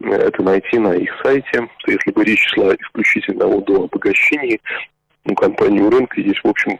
э, 0.00 0.10
это 0.10 0.42
найти 0.42 0.78
на 0.78 0.94
их 0.94 1.10
сайте. 1.22 1.68
Если 1.86 2.10
бы 2.10 2.24
речь 2.24 2.46
шла 2.48 2.74
исключительно 2.74 3.46
о 3.46 3.60
дообогащении, 3.60 4.60
у 5.26 5.34
компании 5.34 5.88
рынка 5.88 6.20
есть, 6.20 6.42
в 6.42 6.48
общем, 6.48 6.78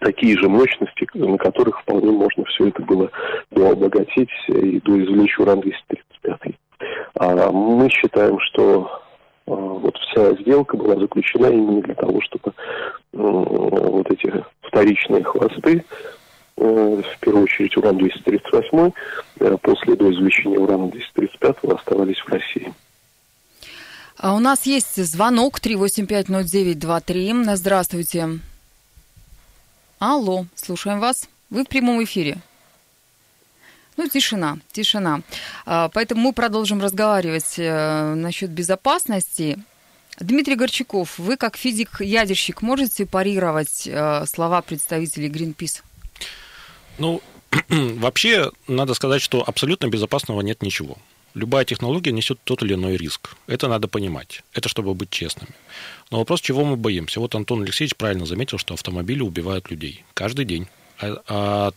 такие 0.00 0.36
же 0.38 0.48
мощности, 0.48 1.08
на 1.14 1.38
которых 1.38 1.80
вполне 1.80 2.10
можно 2.10 2.44
все 2.44 2.68
это 2.68 2.82
было 2.82 3.10
дообогатить 3.50 4.30
и 4.48 4.80
доизвлечь 4.80 5.38
уран-235. 5.38 6.54
А 7.14 7.50
мы 7.50 7.88
считаем, 7.90 8.38
что 8.40 9.02
вот 9.56 9.96
вся 9.98 10.34
сделка 10.34 10.76
была 10.76 10.96
заключена 10.96 11.46
именно 11.46 11.82
для 11.82 11.94
того, 11.94 12.20
чтобы 12.20 12.52
вот 13.12 14.10
эти 14.10 14.44
вторичные 14.62 15.24
хвосты, 15.24 15.84
э, 16.56 17.02
в 17.02 17.18
первую 17.20 17.44
очередь 17.44 17.76
уран-238, 17.76 18.92
э, 19.40 19.56
после 19.62 19.96
доизвлечения 19.96 20.58
урана-235 20.58 21.74
оставались 21.74 22.18
в 22.18 22.28
России. 22.28 22.72
А 24.16 24.34
у 24.34 24.38
нас 24.38 24.66
есть 24.66 25.02
звонок 25.02 25.60
3850923. 25.60 27.56
Здравствуйте. 27.56 28.38
Алло, 29.98 30.44
слушаем 30.54 31.00
вас. 31.00 31.28
Вы 31.48 31.64
в 31.64 31.68
прямом 31.68 32.02
эфире. 32.04 32.38
Ну, 33.96 34.08
тишина, 34.08 34.58
тишина. 34.72 35.20
А, 35.66 35.88
поэтому 35.88 36.22
мы 36.22 36.32
продолжим 36.32 36.80
разговаривать 36.80 37.54
э, 37.58 38.14
насчет 38.14 38.50
безопасности. 38.50 39.58
Дмитрий 40.18 40.54
Горчаков, 40.54 41.18
вы 41.18 41.36
как 41.36 41.56
физик-ядерщик 41.56 42.62
можете 42.62 43.06
парировать 43.06 43.86
э, 43.86 44.24
слова 44.26 44.62
представителей 44.62 45.28
Greenpeace? 45.28 45.82
Ну, 46.98 47.22
вообще, 47.68 48.50
надо 48.68 48.94
сказать, 48.94 49.22
что 49.22 49.42
абсолютно 49.46 49.88
безопасного 49.88 50.40
нет 50.42 50.62
ничего. 50.62 50.98
Любая 51.34 51.64
технология 51.64 52.12
несет 52.12 52.40
тот 52.42 52.62
или 52.62 52.74
иной 52.74 52.96
риск. 52.96 53.36
Это 53.46 53.68
надо 53.68 53.86
понимать. 53.86 54.42
Это 54.52 54.68
чтобы 54.68 54.94
быть 54.94 55.10
честными. 55.10 55.52
Но 56.10 56.18
вопрос, 56.18 56.40
чего 56.40 56.64
мы 56.64 56.76
боимся? 56.76 57.20
Вот 57.20 57.34
Антон 57.34 57.62
Алексеевич 57.62 57.96
правильно 57.96 58.26
заметил, 58.26 58.58
что 58.58 58.74
автомобили 58.74 59.22
убивают 59.22 59.70
людей 59.70 60.04
каждый 60.14 60.44
день. 60.44 60.66
А, 61.00 61.22
а 61.28 61.72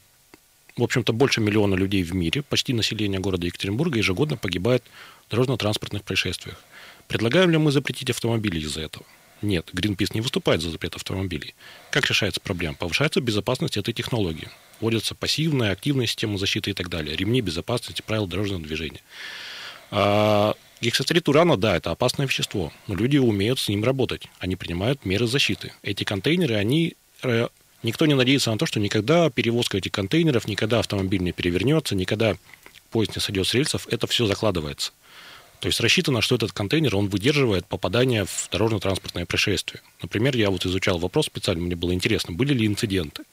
в 0.76 0.84
общем-то, 0.84 1.14
больше 1.14 1.42
миллиона 1.42 1.76
людей 1.76 2.04
в 2.04 2.14
мире, 2.14 2.42
почти 2.42 2.74
население 2.74 3.20
города 3.20 3.46
Екатеринбурга, 3.46 3.98
ежегодно 3.98 4.38
погибает 4.38 4.84
в 5.28 5.32
дорожно-транспортных 5.32 6.04
происшествиях. 6.04 6.62
Предлагаем 7.08 7.50
ли 7.50 7.58
мы 7.58 7.72
запретить 7.72 8.10
автомобили 8.10 8.60
из-за 8.60 8.82
этого? 8.82 9.06
Нет, 9.44 9.70
Greenpeace 9.74 10.12
не 10.14 10.22
выступает 10.22 10.62
за 10.62 10.72
запрет 10.72 10.96
автомобилей. 10.96 11.54
Как 11.92 12.10
решается 12.10 12.40
проблема? 12.40 12.76
Повышается 12.76 13.20
безопасность 13.20 13.76
этой 13.76 13.94
технологии. 13.94 14.48
Вводятся 14.80 15.16
пассивная, 15.16 15.74
активная 15.74 16.08
система 16.08 16.38
защиты 16.38 16.72
и 16.72 16.74
так 16.74 16.90
далее. 16.90 17.16
Ремни 17.16 17.42
безопасности, 17.42 18.02
правила 18.02 18.28
дорожного 18.28 18.64
движения. 18.64 19.02
А, 19.92 20.56
гексоцерит 20.82 21.28
урана, 21.28 21.58
да, 21.58 21.76
это 21.76 21.92
опасное 21.92 22.26
вещество, 22.26 22.72
но 22.88 22.96
люди 22.96 23.18
умеют 23.18 23.60
с 23.60 23.68
ним 23.68 23.84
работать. 23.84 24.28
Они 24.40 24.56
принимают 24.56 25.06
меры 25.06 25.28
защиты. 25.28 25.74
Эти 25.84 26.06
контейнеры, 26.06 26.56
они 26.56 26.96
э, 27.22 27.50
Никто 27.84 28.06
не 28.06 28.14
надеется 28.14 28.50
на 28.50 28.58
то, 28.58 28.66
что 28.66 28.80
никогда 28.80 29.30
перевозка 29.30 29.78
этих 29.78 29.92
контейнеров, 29.92 30.48
никогда 30.48 30.80
автомобиль 30.80 31.22
не 31.22 31.34
перевернется, 31.34 31.96
никогда 31.96 32.38
поезд 32.92 33.16
не 33.16 33.22
сойдет 33.22 33.46
с 33.46 33.54
рельсов, 33.54 33.88
это 33.90 34.08
все 34.08 34.26
закладывается. 34.26 34.94
То 35.60 35.68
есть 35.68 35.80
рассчитано, 35.80 36.22
что 36.22 36.36
этот 36.36 36.52
контейнер, 36.52 36.96
он 36.96 37.08
выдерживает 37.08 37.66
попадание 37.66 38.26
в 38.26 38.50
дорожно-транспортное 38.52 39.26
происшествие. 39.26 39.82
Например, 40.02 40.36
я 40.36 40.50
вот 40.50 40.66
изучал 40.66 40.98
вопрос 40.98 41.28
специально, 41.28 41.64
мне 41.64 41.76
было 41.76 41.94
интересно, 41.94 42.34
были 42.34 42.54
ли 42.54 42.68
инциденты. 42.68 43.24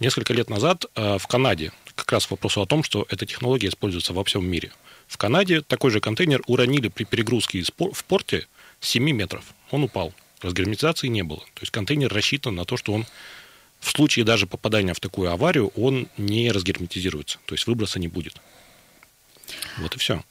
Несколько 0.00 0.32
лет 0.32 0.48
назад 0.48 0.86
э, 0.94 1.18
в 1.18 1.26
Канаде, 1.26 1.72
как 1.94 2.12
раз 2.12 2.30
вопрос 2.30 2.56
о 2.56 2.66
том, 2.66 2.82
что 2.82 3.06
эта 3.10 3.26
технология 3.26 3.68
используется 3.68 4.12
во 4.12 4.24
всем 4.24 4.46
мире. 4.46 4.70
В 5.08 5.16
Канаде 5.16 5.62
такой 5.62 5.90
же 5.90 6.00
контейнер 6.00 6.42
уронили 6.46 6.88
при 6.88 7.04
перегрузке 7.04 7.62
в 7.62 8.04
порте 8.04 8.46
с 8.80 8.88
7 8.88 9.10
метров. 9.10 9.44
Он 9.70 9.84
упал. 9.84 10.14
Разгерметизации 10.40 11.08
не 11.08 11.22
было. 11.22 11.40
То 11.40 11.62
есть 11.62 11.72
контейнер 11.72 12.12
рассчитан 12.12 12.54
на 12.54 12.64
то, 12.64 12.76
что 12.76 12.92
он 12.92 13.06
в 13.80 13.90
случае 13.90 14.24
даже 14.24 14.46
попадания 14.46 14.94
в 14.94 15.00
такую 15.00 15.30
аварию, 15.30 15.68
он 15.76 16.08
не 16.16 16.50
разгерметизируется. 16.50 17.38
То 17.46 17.54
есть 17.54 17.66
выброса 17.66 17.98
не 17.98 18.08
будет. 18.08 18.36
Вот 19.78 19.94
и 19.94 19.98
все. 19.98 20.22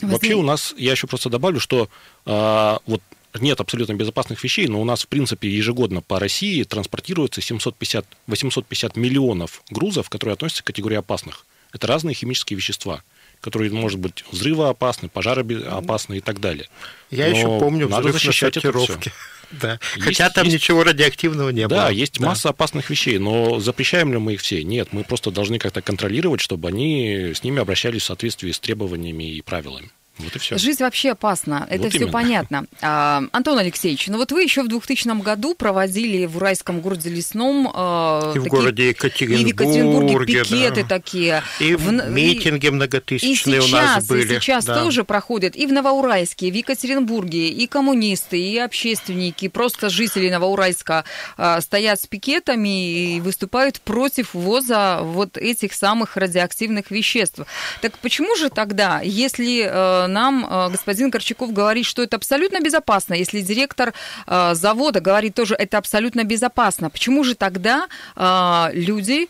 Возник... 0.00 0.12
Вообще 0.12 0.34
у 0.34 0.42
нас, 0.42 0.74
я 0.76 0.92
еще 0.92 1.06
просто 1.06 1.28
добавлю, 1.28 1.60
что 1.60 1.88
э, 2.26 2.78
вот 2.86 3.02
нет 3.38 3.60
абсолютно 3.60 3.94
безопасных 3.94 4.42
вещей, 4.42 4.66
но 4.66 4.80
у 4.80 4.84
нас, 4.84 5.04
в 5.04 5.08
принципе, 5.08 5.48
ежегодно 5.48 6.00
по 6.00 6.18
России 6.18 6.62
транспортируется 6.64 7.40
750, 7.40 8.06
850 8.26 8.96
миллионов 8.96 9.62
грузов, 9.70 10.08
которые 10.08 10.34
относятся 10.34 10.62
к 10.62 10.66
категории 10.66 10.96
опасных. 10.96 11.46
Это 11.72 11.86
разные 11.86 12.14
химические 12.14 12.56
вещества, 12.56 13.02
которые, 13.40 13.70
может 13.70 14.00
быть, 14.00 14.24
взрывоопасны, 14.32 15.08
пожароопасны 15.08 16.18
и 16.18 16.20
так 16.20 16.40
далее. 16.40 16.68
Я 17.10 17.28
но 17.28 17.36
еще 17.36 17.46
помню 17.60 17.88
надо 17.88 18.08
взрыв 18.08 18.14
защищать 18.14 18.56
на 18.56 18.62
сортировке. 18.62 19.12
Да. 19.50 19.78
Есть, 19.96 20.04
Хотя 20.04 20.30
там 20.30 20.44
есть... 20.44 20.54
ничего 20.54 20.84
радиоактивного 20.84 21.50
не 21.50 21.66
было. 21.66 21.80
Да, 21.80 21.90
есть 21.90 22.18
да. 22.18 22.26
масса 22.26 22.50
опасных 22.50 22.88
вещей, 22.90 23.18
но 23.18 23.58
запрещаем 23.60 24.12
ли 24.12 24.18
мы 24.18 24.34
их 24.34 24.40
все? 24.40 24.62
Нет, 24.62 24.92
мы 24.92 25.04
просто 25.04 25.30
должны 25.30 25.58
как-то 25.58 25.82
контролировать, 25.82 26.40
чтобы 26.40 26.68
они 26.68 27.32
с 27.34 27.42
ними 27.42 27.60
обращались 27.60 28.02
в 28.02 28.06
соответствии 28.06 28.52
с 28.52 28.60
требованиями 28.60 29.34
и 29.34 29.42
правилами. 29.42 29.90
Вот 30.20 30.36
и 30.36 30.38
все. 30.38 30.58
Жизнь 30.58 30.82
вообще 30.82 31.12
опасна, 31.12 31.66
это 31.70 31.84
вот 31.84 31.90
все 31.90 31.98
именно. 32.00 32.12
понятно. 32.12 32.64
А, 32.80 33.22
Антон 33.32 33.58
Алексеевич, 33.58 34.08
ну 34.08 34.18
вот 34.18 34.32
вы 34.32 34.42
еще 34.42 34.62
в 34.62 34.68
2000 34.68 35.20
году 35.22 35.54
проводили 35.54 36.26
в 36.26 36.36
уральском 36.36 36.80
городе 36.80 37.10
Лесном... 37.10 37.70
А, 37.74 38.32
и 38.32 38.34
такие, 38.34 38.42
в 38.42 38.48
городе 38.48 38.88
Екатеринбурге. 38.88 39.40
И 39.40 39.44
в 39.44 39.48
Екатеринбурге 39.48 40.44
пикеты 40.44 40.82
да. 40.82 40.88
такие. 40.88 41.42
И 41.60 41.74
в, 41.74 41.90
митинги 42.10 42.66
и, 42.66 42.70
многотысячные 42.70 43.58
и 43.58 43.62
сейчас, 43.62 43.70
у 43.70 43.74
нас 43.74 44.06
были. 44.06 44.36
И 44.36 44.40
сейчас 44.40 44.64
да. 44.64 44.82
тоже 44.82 45.04
проходят 45.04 45.56
и 45.56 45.66
в 45.66 45.72
Новоуральске, 45.72 46.48
и 46.48 46.50
в 46.50 46.54
Екатеринбурге, 46.54 47.48
и 47.48 47.66
коммунисты, 47.66 48.40
и 48.40 48.58
общественники, 48.58 49.48
просто 49.48 49.90
жители 49.90 50.28
Новоуральска 50.28 51.04
а, 51.36 51.60
стоят 51.60 52.00
с 52.00 52.06
пикетами 52.06 53.16
и 53.16 53.20
выступают 53.20 53.80
против 53.80 54.34
ввоза 54.34 55.02
вот 55.02 55.36
этих 55.36 55.72
самых 55.72 56.16
радиоактивных 56.16 56.90
веществ. 56.90 57.40
Так 57.80 57.98
почему 57.98 58.36
же 58.36 58.50
тогда, 58.50 59.00
если 59.00 59.66
а, 59.68 60.06
нам 60.12 60.46
э, 60.48 60.70
господин 60.70 61.10
Корчаков 61.10 61.52
говорит, 61.52 61.86
что 61.86 62.02
это 62.02 62.16
абсолютно 62.16 62.60
безопасно. 62.60 63.14
Если 63.14 63.40
директор 63.40 63.92
э, 64.26 64.54
завода 64.54 65.00
говорит 65.00 65.34
тоже, 65.34 65.54
это 65.54 65.78
абсолютно 65.78 66.24
безопасно, 66.24 66.90
почему 66.90 67.24
же 67.24 67.34
тогда 67.34 67.86
э, 68.16 68.70
люди 68.72 69.28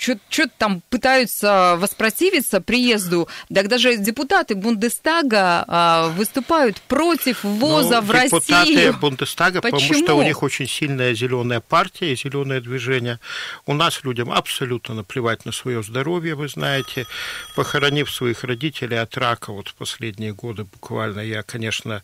что-то 0.00 0.52
там 0.56 0.82
пытаются 0.88 1.76
воспротивиться 1.78 2.60
приезду, 2.60 3.28
так 3.52 3.68
даже 3.68 3.96
депутаты 3.96 4.54
Бундестага 4.54 5.64
а, 5.68 6.08
выступают 6.08 6.80
против 6.82 7.44
ввоза 7.44 8.00
ну, 8.00 8.06
в 8.06 8.12
депутаты 8.12 8.52
Россию. 8.52 8.76
Депутаты 8.76 8.98
Бундестага, 8.98 9.60
Почему? 9.60 9.80
потому 9.80 10.04
что 10.04 10.14
у 10.14 10.22
них 10.22 10.42
очень 10.42 10.66
сильная 10.66 11.14
зеленая 11.14 11.60
партия 11.60 12.12
и 12.12 12.16
зеленое 12.16 12.60
движение. 12.60 13.18
У 13.66 13.74
нас 13.74 14.02
людям 14.04 14.32
абсолютно 14.32 14.94
наплевать 14.94 15.44
на 15.44 15.52
свое 15.52 15.82
здоровье, 15.82 16.34
вы 16.34 16.48
знаете. 16.48 17.06
Похоронив 17.54 18.10
своих 18.10 18.44
родителей 18.44 18.96
от 18.96 19.16
рака 19.16 19.52
вот 19.52 19.68
в 19.68 19.74
последние 19.74 20.32
годы 20.32 20.64
буквально, 20.64 21.20
я, 21.20 21.42
конечно, 21.42 22.02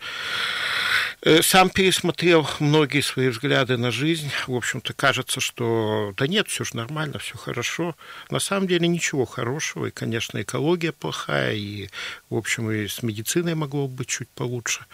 Э, 1.22 1.42
сам 1.42 1.70
пересмотрел 1.70 2.48
многие 2.60 3.00
свои 3.00 3.28
взгляды 3.28 3.76
на 3.76 3.90
жизнь. 3.90 4.30
В 4.46 4.54
общем-то, 4.54 4.92
кажется, 4.92 5.40
что 5.40 6.12
да 6.16 6.26
нет, 6.26 6.48
все 6.48 6.64
же 6.64 6.76
нормально, 6.76 7.18
все 7.18 7.36
хорошо. 7.36 7.85
На 8.30 8.38
самом 8.38 8.66
деле 8.66 8.88
ничего 8.88 9.24
хорошего. 9.24 9.86
И, 9.86 9.90
конечно, 9.90 10.40
экология 10.40 10.92
плохая, 10.92 11.54
и, 11.54 11.88
в 12.30 12.36
общем, 12.36 12.70
и 12.70 12.88
с 12.88 13.02
медициной 13.02 13.54
могло 13.54 13.88
быть 13.88 14.08
чуть 14.08 14.28
получше. 14.30 14.86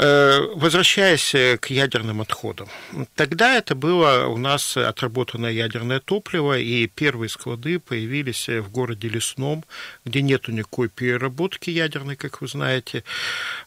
Э, 0.00 0.46
возвращаясь 0.54 1.34
э, 1.34 1.58
к 1.58 1.70
ядерным 1.70 2.20
отходам, 2.20 2.68
тогда 3.16 3.56
это 3.56 3.74
было 3.74 4.26
у 4.28 4.36
нас 4.36 4.76
отработанное 4.76 5.50
ядерное 5.50 5.98
топливо, 5.98 6.56
и 6.56 6.86
первые 6.86 7.28
склады 7.28 7.80
появились 7.80 8.48
в 8.48 8.70
городе 8.70 9.08
Лесном, 9.08 9.64
где 10.04 10.22
нету 10.22 10.52
никакой 10.52 10.88
переработки 10.88 11.70
ядерной, 11.70 12.14
как 12.14 12.40
вы 12.40 12.46
знаете, 12.46 13.02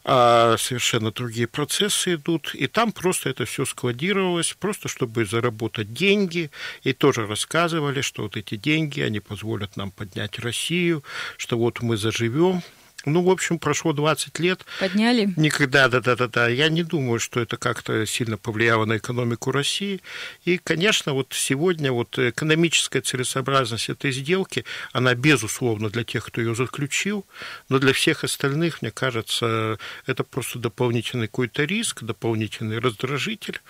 а 0.04 0.56
совершенно 0.56 1.10
другие 1.10 1.46
процессы 1.46 2.14
идут, 2.14 2.54
и 2.54 2.66
там 2.66 2.92
просто 2.92 3.28
это 3.28 3.44
все 3.44 3.66
складировалось, 3.66 4.56
просто 4.58 4.88
чтобы 4.88 5.26
заработать 5.26 5.92
деньги, 5.92 6.50
и 6.82 6.94
тоже 6.94 7.26
рассказывали, 7.26 8.00
что 8.00 8.22
вот 8.22 8.38
эти 8.38 8.56
деньги, 8.56 9.02
они 9.02 9.20
позволят 9.20 9.76
нам 9.76 9.90
поднять 9.90 10.38
Россию, 10.38 11.04
что 11.36 11.58
вот 11.58 11.82
мы 11.82 11.98
заживем, 11.98 12.62
ну, 13.04 13.22
в 13.22 13.30
общем, 13.30 13.58
прошло 13.58 13.92
20 13.92 14.38
лет. 14.38 14.64
Подняли? 14.78 15.32
Никогда, 15.36 15.88
да-да-да. 15.88 16.48
Я 16.48 16.68
не 16.68 16.82
думаю, 16.82 17.18
что 17.18 17.40
это 17.40 17.56
как-то 17.56 18.06
сильно 18.06 18.38
повлияло 18.38 18.84
на 18.84 18.96
экономику 18.96 19.50
России. 19.50 20.00
И, 20.44 20.58
конечно, 20.58 21.12
вот 21.12 21.32
сегодня 21.32 21.92
вот 21.92 22.18
экономическая 22.18 23.00
целесообразность 23.00 23.88
этой 23.88 24.12
сделки, 24.12 24.64
она, 24.92 25.14
безусловно, 25.14 25.90
для 25.90 26.04
тех, 26.04 26.24
кто 26.26 26.40
ее 26.40 26.54
заключил, 26.54 27.26
но 27.68 27.78
для 27.78 27.92
всех 27.92 28.24
остальных, 28.24 28.82
мне 28.82 28.90
кажется, 28.90 29.78
это 30.06 30.22
просто 30.22 30.58
дополнительный 30.58 31.26
какой-то 31.26 31.64
риск, 31.64 32.02
дополнительный 32.02 32.78
раздражитель. 32.78 33.60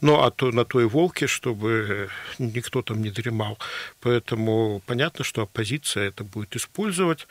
Ну, 0.00 0.22
а 0.22 0.30
то 0.30 0.50
на 0.50 0.64
той 0.64 0.86
волке, 0.86 1.26
чтобы 1.26 2.08
никто 2.38 2.82
там 2.82 3.02
не 3.02 3.10
дремал. 3.10 3.58
Поэтому 4.00 4.82
понятно, 4.86 5.24
что 5.24 5.42
оппозиция 5.42 6.08
это 6.08 6.24
будет 6.24 6.56
использовать. 6.56 7.26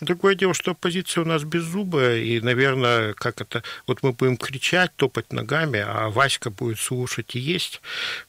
Другое 0.00 0.34
дело, 0.34 0.54
что 0.54 0.70
оппозиция 0.70 1.01
у 1.20 1.24
нас 1.24 1.44
беззубая, 1.44 2.18
и, 2.18 2.40
наверное, 2.40 3.14
как 3.14 3.40
это, 3.40 3.62
вот 3.86 4.02
мы 4.02 4.12
будем 4.12 4.36
кричать, 4.36 4.90
топать 4.96 5.32
ногами, 5.32 5.84
а 5.86 6.08
Васька 6.10 6.50
будет 6.50 6.78
слушать 6.78 7.36
и 7.36 7.38
есть. 7.38 7.80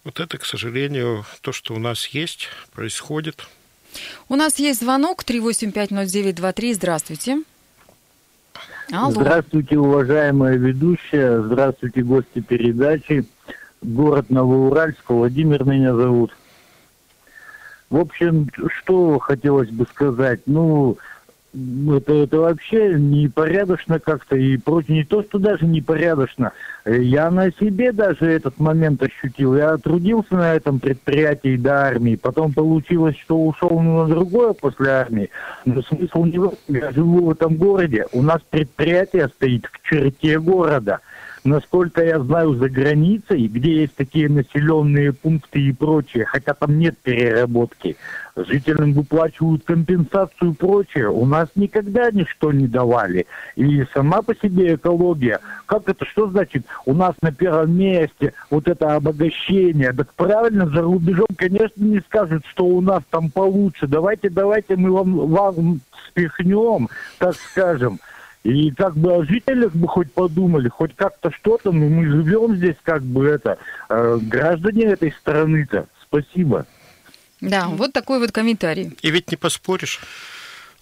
Вот 0.03 0.19
это, 0.19 0.37
к 0.37 0.45
сожалению, 0.45 1.25
то, 1.41 1.51
что 1.51 1.73
у 1.73 1.79
нас 1.79 2.07
есть, 2.07 2.49
происходит. 2.73 3.47
У 4.29 4.35
нас 4.35 4.59
есть 4.59 4.81
звонок 4.81 5.23
3850923. 5.23 6.73
Здравствуйте. 6.73 7.43
Алло. 8.91 9.11
Здравствуйте, 9.11 9.77
уважаемая 9.77 10.57
ведущая. 10.57 11.41
Здравствуйте, 11.41 12.03
гости 12.03 12.39
передачи. 12.41 13.25
Город 13.81 14.29
Новоуральск. 14.29 15.09
Владимир 15.09 15.63
меня 15.63 15.95
зовут. 15.95 16.35
В 17.89 17.97
общем, 17.97 18.49
что 18.77 19.19
хотелось 19.19 19.69
бы 19.69 19.85
сказать. 19.85 20.41
Ну, 20.47 20.97
это, 21.53 22.13
это 22.13 22.39
вообще 22.39 22.95
непорядочно 22.95 23.99
как-то 23.99 24.35
и 24.35 24.57
против 24.57 24.89
не 24.89 25.03
то, 25.03 25.23
что 25.23 25.37
даже 25.37 25.65
непорядочно. 25.65 26.51
Я 26.85 27.29
на 27.29 27.51
себе 27.51 27.91
даже 27.91 28.25
этот 28.25 28.59
момент 28.59 29.01
ощутил. 29.03 29.55
Я 29.55 29.77
трудился 29.77 30.35
на 30.35 30.55
этом 30.55 30.79
предприятии 30.79 31.55
до 31.55 31.87
армии, 31.87 32.15
потом 32.15 32.53
получилось, 32.53 33.15
что 33.17 33.37
ушел 33.37 33.79
на 33.79 34.07
другое 34.07 34.53
после 34.53 34.89
армии. 34.89 35.29
Но 35.65 35.81
смысл 35.83 36.25
не 36.25 36.39
в 36.39 36.45
этом. 36.45 36.57
Я 36.67 36.91
живу 36.91 37.25
в 37.25 37.31
этом 37.31 37.55
городе. 37.55 38.07
У 38.11 38.21
нас 38.21 38.41
предприятие 38.49 39.27
стоит 39.29 39.67
в 39.67 39.87
черте 39.87 40.39
города. 40.39 40.99
Насколько 41.43 42.05
я 42.05 42.19
знаю, 42.19 42.55
за 42.55 42.69
границей, 42.69 43.47
где 43.47 43.81
есть 43.81 43.95
такие 43.95 44.29
населенные 44.29 45.11
пункты 45.11 45.59
и 45.59 45.73
прочее, 45.73 46.25
хотя 46.25 46.53
там 46.53 46.79
нет 46.79 46.97
переработки, 46.99 47.97
жителям 48.35 48.93
выплачивают 48.93 49.63
компенсацию 49.65 50.51
и 50.51 50.55
прочее. 50.55 51.09
У 51.09 51.25
нас 51.25 51.49
никогда 51.55 52.09
ничто 52.11 52.53
не 52.53 52.67
давали. 52.67 53.27
И 53.57 53.83
сама 53.93 54.21
по 54.21 54.33
себе 54.35 54.75
экология, 54.75 55.39
как 55.65 55.89
это, 55.89 56.05
что 56.05 56.29
значит? 56.29 56.65
У 56.85 56.93
нас 56.93 57.13
на 57.21 57.33
первом 57.33 57.77
месте 57.77 58.33
вот 58.49 58.69
это 58.69 58.95
обогащение. 58.95 59.91
Так 59.91 60.13
правильно, 60.13 60.67
за 60.69 60.81
рубежом, 60.81 61.27
конечно, 61.35 61.83
не 61.83 61.99
скажут, 61.99 62.45
что 62.45 62.65
у 62.65 62.79
нас 62.79 63.03
там 63.09 63.29
получше. 63.29 63.87
Давайте, 63.87 64.29
давайте 64.29 64.77
мы 64.77 64.91
вам, 64.91 65.27
вам 65.27 65.81
спихнем, 66.07 66.87
так 67.19 67.35
скажем. 67.35 67.99
И 68.43 68.71
как 68.71 68.97
бы 68.97 69.13
о 69.13 69.23
жителях 69.23 69.73
бы 69.73 69.87
хоть 69.87 70.11
подумали, 70.11 70.67
хоть 70.67 70.95
как-то 70.95 71.31
что-то, 71.31 71.71
но 71.71 71.87
мы 71.87 72.05
живем 72.05 72.57
здесь 72.57 72.75
как 72.83 73.01
бы 73.01 73.25
это, 73.25 73.57
э, 73.89 74.19
граждане 74.21 74.83
этой 74.83 75.13
страны-то. 75.13 75.87
Спасибо. 76.03 76.65
Да, 77.39 77.67
вот 77.67 77.93
такой 77.93 78.19
вот 78.19 78.31
комментарий. 78.31 78.97
И 79.01 79.11
ведь 79.11 79.31
не 79.31 79.37
поспоришь. 79.37 79.99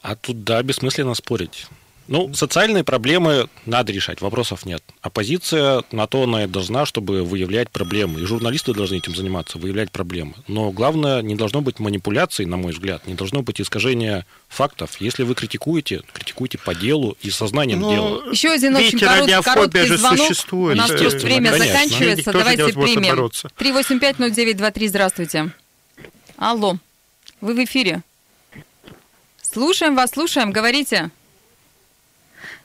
А 0.01 0.15
тут, 0.15 0.43
да, 0.43 0.61
бессмысленно 0.63 1.13
спорить. 1.13 1.67
Ну, 2.11 2.33
социальные 2.33 2.83
проблемы 2.83 3.47
надо 3.65 3.93
решать, 3.93 4.19
вопросов 4.19 4.65
нет. 4.65 4.83
Оппозиция 5.01 5.81
на 5.93 6.07
то 6.07 6.23
она 6.23 6.43
и 6.43 6.47
должна, 6.47 6.85
чтобы 6.85 7.23
выявлять 7.23 7.69
проблемы. 7.69 8.19
И 8.19 8.25
журналисты 8.25 8.73
должны 8.73 8.97
этим 8.97 9.15
заниматься, 9.15 9.57
выявлять 9.57 9.91
проблемы. 9.91 10.33
Но 10.49 10.71
главное, 10.71 11.21
не 11.21 11.35
должно 11.35 11.61
быть 11.61 11.79
манипуляций, 11.79 12.45
на 12.45 12.57
мой 12.57 12.73
взгляд, 12.73 13.07
не 13.07 13.13
должно 13.13 13.43
быть 13.43 13.61
искажения 13.61 14.25
фактов. 14.49 14.99
Если 14.99 15.23
вы 15.23 15.35
критикуете, 15.35 16.01
критикуйте 16.11 16.57
по 16.57 16.75
делу 16.75 17.15
и 17.21 17.29
сознанием 17.29 17.79
ну, 17.79 17.93
дела. 17.93 18.29
Еще 18.29 18.49
один 18.49 18.75
очень 18.75 18.99
корот, 18.99 19.45
короткий 19.45 19.85
же 19.85 19.97
звонок. 19.97 20.27
Существует. 20.27 20.75
У 20.75 20.81
нас 20.81 20.91
просто 20.91 21.19
время 21.19 21.51
Конечно. 21.51 21.73
заканчивается. 21.73 22.33
Давайте 22.33 22.73
примем. 22.73 23.31
3850923, 23.57 24.87
здравствуйте. 24.89 25.51
Алло, 26.35 26.77
вы 27.39 27.53
в 27.53 27.63
эфире. 27.63 28.01
Слушаем 29.41 29.95
вас, 29.95 30.11
слушаем, 30.11 30.51
говорите. 30.51 31.09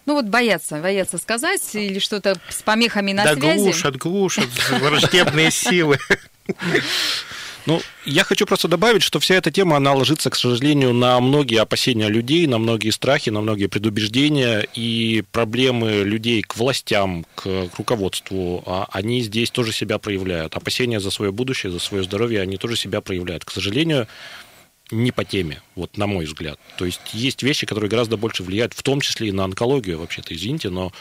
Ну 0.06 0.14
вот 0.14 0.26
боятся, 0.26 0.80
боятся 0.80 1.18
сказать 1.18 1.74
или 1.74 1.98
что-то 1.98 2.38
с 2.48 2.62
помехами 2.62 3.12
на 3.12 3.24
да 3.24 3.34
связи. 3.34 3.58
глушат, 3.58 3.96
глушат, 3.96 4.48
враждебные 4.70 5.50
силы. 5.50 5.98
Ну, 7.66 7.82
я 8.04 8.22
хочу 8.22 8.46
просто 8.46 8.68
добавить, 8.68 9.02
что 9.02 9.18
вся 9.18 9.34
эта 9.34 9.50
тема, 9.50 9.76
она 9.76 9.92
ложится, 9.92 10.30
к 10.30 10.36
сожалению, 10.36 10.94
на 10.94 11.18
многие 11.18 11.60
опасения 11.60 12.06
людей, 12.06 12.46
на 12.46 12.58
многие 12.58 12.90
страхи, 12.90 13.30
на 13.30 13.40
многие 13.40 13.66
предубеждения, 13.66 14.60
и 14.74 15.24
проблемы 15.32 16.04
людей 16.04 16.42
к 16.42 16.56
властям, 16.56 17.26
к, 17.34 17.68
руководству, 17.76 18.62
а 18.66 18.86
они 18.92 19.20
здесь 19.20 19.50
тоже 19.50 19.72
себя 19.72 19.98
проявляют. 19.98 20.54
Опасения 20.54 21.00
за 21.00 21.10
свое 21.10 21.32
будущее, 21.32 21.72
за 21.72 21.80
свое 21.80 22.04
здоровье, 22.04 22.40
они 22.40 22.56
тоже 22.56 22.76
себя 22.76 23.00
проявляют. 23.00 23.44
К 23.44 23.50
сожалению, 23.50 24.06
не 24.90 25.10
по 25.10 25.24
теме, 25.24 25.60
вот 25.74 25.96
на 25.96 26.06
мой 26.06 26.26
взгляд. 26.26 26.60
То 26.78 26.84
есть 26.84 27.00
есть 27.12 27.42
вещи, 27.42 27.66
которые 27.66 27.90
гораздо 27.90 28.16
больше 28.16 28.42
влияют, 28.42 28.72
в 28.72 28.82
том 28.82 29.00
числе 29.00 29.28
и 29.28 29.32
на 29.32 29.44
онкологию, 29.44 29.98
вообще-то, 29.98 30.34
извините, 30.34 30.70
но 30.70 30.92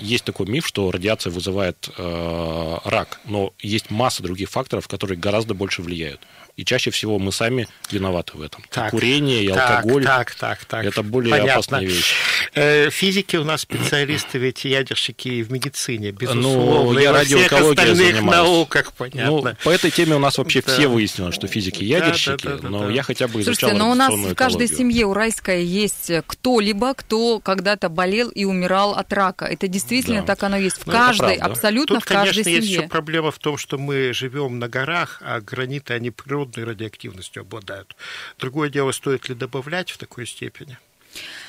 есть 0.00 0.24
такой 0.24 0.46
миф, 0.46 0.66
что 0.66 0.90
радиация 0.90 1.30
вызывает 1.30 1.88
э, 1.96 2.76
рак, 2.84 3.20
но 3.24 3.52
есть 3.60 3.90
масса 3.90 4.22
других 4.22 4.50
факторов, 4.50 4.88
которые 4.88 5.16
гораздо 5.18 5.54
больше 5.54 5.82
влияют. 5.82 6.20
И 6.58 6.64
чаще 6.64 6.90
всего 6.90 7.20
мы 7.20 7.30
сами 7.30 7.68
виноваты 7.88 8.36
в 8.36 8.42
этом. 8.42 8.64
Так, 8.68 8.90
Курение 8.90 9.44
и 9.44 9.48
так, 9.48 9.84
алкоголь 9.84 10.04
так, 10.04 10.34
так, 10.34 10.64
так, 10.64 10.84
это 10.84 11.04
более 11.04 11.30
Понятно. 11.30 11.52
опасная 11.52 11.82
вещь. 11.82 12.14
Э, 12.52 12.90
физики 12.90 13.36
у 13.36 13.44
нас 13.44 13.60
специалисты, 13.60 14.38
ведь 14.38 14.64
ядерщики 14.64 15.42
в 15.42 15.52
медицине, 15.52 16.10
безусловно. 16.10 16.94
Ну, 16.94 16.98
я 16.98 17.12
радиоэкологией 17.12 17.94
занимаюсь. 17.94 18.24
науках, 18.24 18.92
понятно. 18.92 19.30
Ну, 19.30 19.56
по 19.62 19.70
этой 19.70 19.92
теме 19.92 20.16
у 20.16 20.18
нас 20.18 20.36
вообще 20.36 20.60
да. 20.60 20.72
все 20.72 20.88
выяснилось, 20.88 21.36
что 21.36 21.46
физики 21.46 21.84
ядерщики, 21.84 22.42
да, 22.42 22.56
да, 22.56 22.58
да, 22.58 22.68
но 22.68 22.86
да. 22.86 22.90
я 22.90 23.04
хотя 23.04 23.28
бы 23.28 23.40
изучал 23.40 23.70
Слушайте, 23.70 23.78
но 23.78 23.92
у 23.92 23.94
нас 23.94 24.12
в 24.12 24.34
каждой 24.34 24.66
семье 24.66 25.06
уральской 25.06 25.64
есть 25.64 26.10
кто-либо, 26.26 26.94
кто 26.94 27.38
когда-то 27.38 27.88
болел 27.88 28.30
и 28.30 28.44
умирал 28.44 28.94
от 28.94 29.12
рака. 29.12 29.27
Это 29.38 29.68
действительно 29.68 30.20
да. 30.20 30.26
так 30.26 30.42
оно 30.42 30.56
есть. 30.56 30.78
В 30.78 30.86
ну, 30.86 30.92
каждой, 30.92 31.34
абсолютно 31.36 31.96
Тут, 31.96 32.04
в 32.04 32.08
каждой 32.08 32.32
конечно, 32.32 32.44
семье. 32.44 32.56
есть 32.58 32.70
еще 32.70 32.88
проблема 32.88 33.30
в 33.30 33.38
том, 33.38 33.56
что 33.56 33.78
мы 33.78 34.12
живем 34.12 34.58
на 34.58 34.68
горах, 34.68 35.20
а 35.24 35.40
граниты, 35.40 35.94
они 35.94 36.10
природной 36.10 36.64
радиоактивностью 36.64 37.42
обладают. 37.42 37.96
Другое 38.38 38.70
дело, 38.70 38.92
стоит 38.92 39.28
ли 39.28 39.34
добавлять 39.34 39.90
в 39.90 39.98
такой 39.98 40.26
степени? 40.26 40.78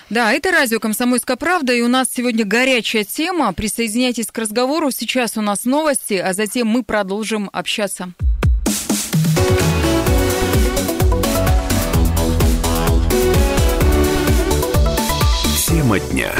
Да, 0.10 0.34
это 0.34 0.52
радио 0.52 0.80
«Комсомольская 0.80 1.38
правда», 1.38 1.74
и 1.74 1.82
у 1.82 1.88
нас 1.88 2.10
сегодня 2.12 2.44
горячая 2.46 3.04
тема. 3.04 3.54
Присоединяйтесь 3.54 4.28
к 4.28 4.38
разговору. 4.38 4.90
Сейчас 4.90 5.38
у 5.38 5.42
нас 5.42 5.66
новости, 5.66 6.16
а 6.16 6.34
затем 6.34 6.68
мы 6.68 6.84
продолжим 6.84 7.50
общаться. 7.54 8.14
Тема 15.68 16.00
дня. 16.00 16.34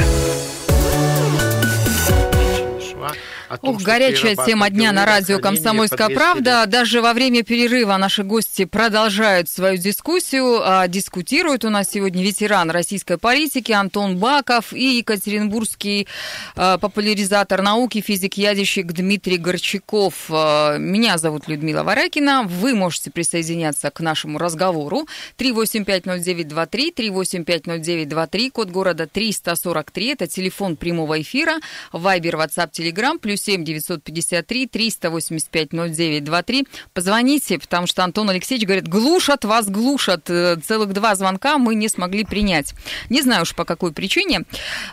Том, 3.58 3.74
Ух, 3.74 3.82
горячая 3.82 4.36
тема 4.36 4.70
дня 4.70 4.92
на 4.92 5.04
радио 5.04 5.40
«Комсомольская 5.40 6.08
правда». 6.10 6.66
Даже 6.68 7.02
во 7.02 7.12
время 7.12 7.42
перерыва 7.42 7.96
наши 7.96 8.22
гости 8.22 8.64
продолжают 8.64 9.48
свою 9.48 9.76
дискуссию. 9.76 10.60
А, 10.62 10.86
дискутируют 10.86 11.64
у 11.64 11.70
нас 11.70 11.90
сегодня 11.90 12.22
ветеран 12.22 12.70
российской 12.70 13.18
политики 13.18 13.72
Антон 13.72 14.18
Баков 14.18 14.72
и 14.72 14.98
екатеринбургский 14.98 16.06
а, 16.54 16.78
популяризатор 16.78 17.60
науки, 17.60 18.00
физик-ядерщик 18.00 18.92
Дмитрий 18.92 19.36
Горчаков. 19.36 20.14
А, 20.30 20.76
меня 20.78 21.18
зовут 21.18 21.48
Людмила 21.48 21.82
Варакина. 21.82 22.44
Вы 22.44 22.76
можете 22.76 23.10
присоединяться 23.10 23.90
к 23.90 23.98
нашему 23.98 24.38
разговору. 24.38 25.08
3850923, 25.38 26.94
3850923, 26.94 28.50
код 28.50 28.70
города 28.70 29.08
343. 29.08 30.06
Это 30.12 30.28
телефон 30.28 30.76
прямого 30.76 31.20
эфира. 31.20 31.54
Вайбер, 31.90 32.36
WhatsApp, 32.36 32.70
Telegram, 32.70 33.18
плюс 33.18 33.39
7 33.40 33.64
953 33.64 34.66
385 34.66 35.72
0923. 35.72 36.66
Позвоните, 36.92 37.58
потому 37.58 37.86
что 37.86 38.04
Антон 38.04 38.30
Алексеевич 38.30 38.66
говорит, 38.66 38.88
глушат 38.88 39.44
вас, 39.44 39.68
глушат. 39.68 40.28
Э, 40.28 40.56
целых 40.56 40.92
два 40.92 41.14
звонка 41.14 41.58
мы 41.58 41.74
не 41.74 41.88
смогли 41.88 42.24
принять. 42.24 42.74
Не 43.08 43.22
знаю 43.22 43.42
уж 43.42 43.54
по 43.54 43.64
какой 43.64 43.92
причине. 43.92 44.42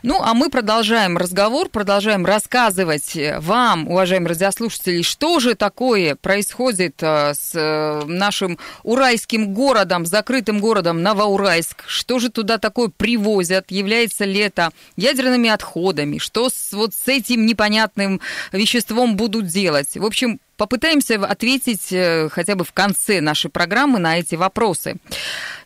Ну, 0.04 0.22
а 0.22 0.34
мы 0.34 0.50
продолжаем 0.50 1.18
разговор, 1.18 1.70
продолжаем 1.70 2.26
рассказывать 2.26 3.18
вам, 3.40 3.88
уважаемые 3.88 4.30
радиослушатели, 4.30 5.02
что 5.02 5.40
же 5.40 5.56
такое 5.56 6.16
происходит 6.16 6.96
э, 7.02 7.34
с 7.34 7.52
э, 7.54 8.04
нашим 8.06 8.58
уральским 8.84 9.54
городом, 9.54 10.06
закрытым 10.06 10.60
городом 10.60 11.02
Новоуральск. 11.02 11.84
Что 11.88 12.20
же 12.20 12.30
туда 12.30 12.58
такое 12.58 12.90
привозят? 12.90 13.72
Является 13.72 14.26
ли 14.26 14.40
это 14.40 14.72
ядерными 14.96 15.50
отходами? 15.50 16.18
Что 16.18 16.50
с, 16.50 16.74
вот 16.74 16.94
с 16.94 17.08
этим 17.08 17.46
непонятным 17.46 18.22
веществом 18.52 19.16
будут 19.16 19.48
делать. 19.48 19.96
В 19.96 20.06
общем, 20.06 20.40
попытаемся 20.58 21.24
ответить 21.24 21.92
э, 21.92 22.30
хотя 22.30 22.56
бы 22.56 22.66
в 22.66 22.74
конце 22.74 23.22
нашей 23.22 23.50
программы 23.50 24.00
на 24.00 24.20
эти 24.20 24.36
вопросы. 24.36 24.98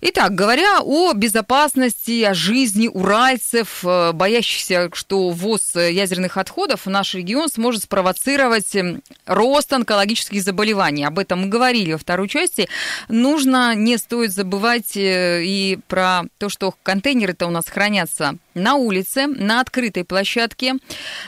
Итак, 0.01 0.36
говоря 0.36 0.82
о 0.82 1.13
безопасности, 1.13 2.23
о 2.23 2.34
жизни 2.34 2.88
уральцев, 2.88 3.84
э, 3.84 4.12
боящихся, 4.12 4.89
что 4.93 5.30
ввоз 5.30 5.75
ядерных 5.75 6.38
отходов 6.38 6.86
в 6.86 6.89
наш 6.89 7.13
регион 7.13 7.49
сможет 7.49 7.84
спровоцировать 7.84 8.75
эм, 8.75 9.01
рост 9.25 9.71
онкологических 9.71 10.41
заболеваний. 10.41 11.06
Об 11.06 11.19
этом 11.19 11.41
мы 11.41 11.47
говорили 11.47 11.93
во 11.93 11.97
второй 11.97 12.27
части. 12.27 12.67
Нужно, 13.08 13.75
не 13.75 13.97
стоит 13.97 14.34
забывать 14.34 14.97
э, 14.97 15.43
и 15.43 15.80
про 15.88 16.23
то, 16.38 16.49
что 16.49 16.73
контейнеры-то 16.84 17.47
у 17.47 17.51
нас 17.51 17.67
хранятся 17.67 18.36
на 18.54 18.75
улице, 18.75 19.27
на 19.27 19.62
открытой 19.62 20.04
площадке, 20.04 20.75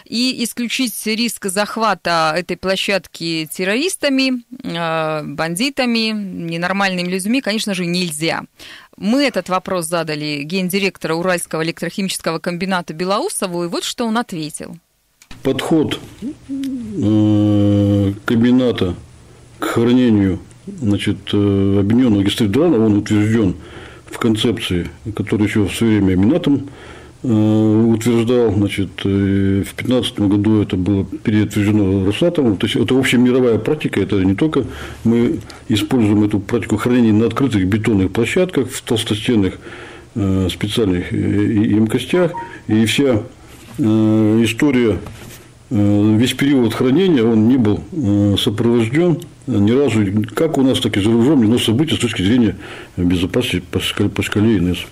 и 0.06 0.44
исключить 0.44 0.94
риск 1.06 1.46
захвата 1.46 2.34
этой 2.36 2.58
площадки 2.58 3.48
террористами, 3.54 4.44
э, 4.64 5.24
бандитами, 5.24 6.12
ненормальными 6.12 7.08
людьми, 7.08 7.42
конечно 7.42 7.74
же, 7.74 7.86
нельзя. 7.86 8.44
Мы 8.98 9.24
этот 9.24 9.50
вопрос 9.50 9.88
задали 9.88 10.44
гендиректора 10.44 11.16
Уральского 11.16 11.64
электрохимического 11.64 12.40
комбината 12.40 12.94
Белоусову, 12.94 13.64
и 13.64 13.68
вот 13.68 13.84
что 13.84 14.06
он 14.06 14.18
ответил. 14.18 14.78
Подход 15.42 16.00
э, 16.22 18.14
комбината 18.26 18.96
к 19.60 19.66
хранению 19.66 20.40
значит, 20.66 21.18
э, 21.34 21.80
объединенного 21.80 22.24
гистродрана, 22.24 22.86
он 22.86 22.98
утвержден 22.98 23.56
в 24.06 24.18
концепции, 24.18 24.90
которая 25.16 25.48
еще 25.48 25.64
в 25.64 25.76
свое 25.76 26.00
время 26.00 26.16
Минатом 26.16 26.70
утверждал, 27.24 28.54
значит, 28.54 28.90
э, 29.06 29.64
в 29.66 29.76
2015 29.76 30.20
году 30.28 30.62
это 30.62 30.76
было 30.76 31.06
переутверждено 31.06 32.06
Росатомом, 32.06 32.58
то 32.58 32.68
есть 32.68 32.76
это 32.76 32.98
общемировая 33.00 33.60
практика, 33.60 34.02
это 34.02 34.18
не 34.24 34.36
только 34.36 34.66
мы 35.06 35.40
используем 35.70 36.26
эту 36.26 36.40
практику 36.40 36.76
хранения 36.76 37.14
на 37.14 37.28
открытых 37.28 37.66
бетонных 37.66 38.12
площадках, 38.12 38.70
в 38.70 38.82
толстостенных 38.82 39.58
э, 40.16 40.50
специальных 40.52 41.14
емкостях, 41.14 42.34
и 42.68 42.86
вся 42.86 43.24
история 43.80 45.00
весь 45.72 46.34
период 46.34 46.76
хранения 46.76 47.24
он 47.24 47.48
не 47.48 47.58
был 47.58 47.80
сопровожден 48.38 49.18
ни 49.48 49.72
разу, 49.72 50.06
как 50.36 50.60
у 50.60 50.62
нас, 50.62 50.80
так 50.80 50.96
и 50.96 51.02
за 51.02 51.10
рубежом, 51.10 51.44
но 51.50 51.58
события 51.58 51.96
с 51.96 52.00
точки 52.00 52.22
зрения 52.22 52.56
безопасности 52.96 53.64
по 53.72 53.80
шкале 54.22 54.58
ИНС. 54.58 54.86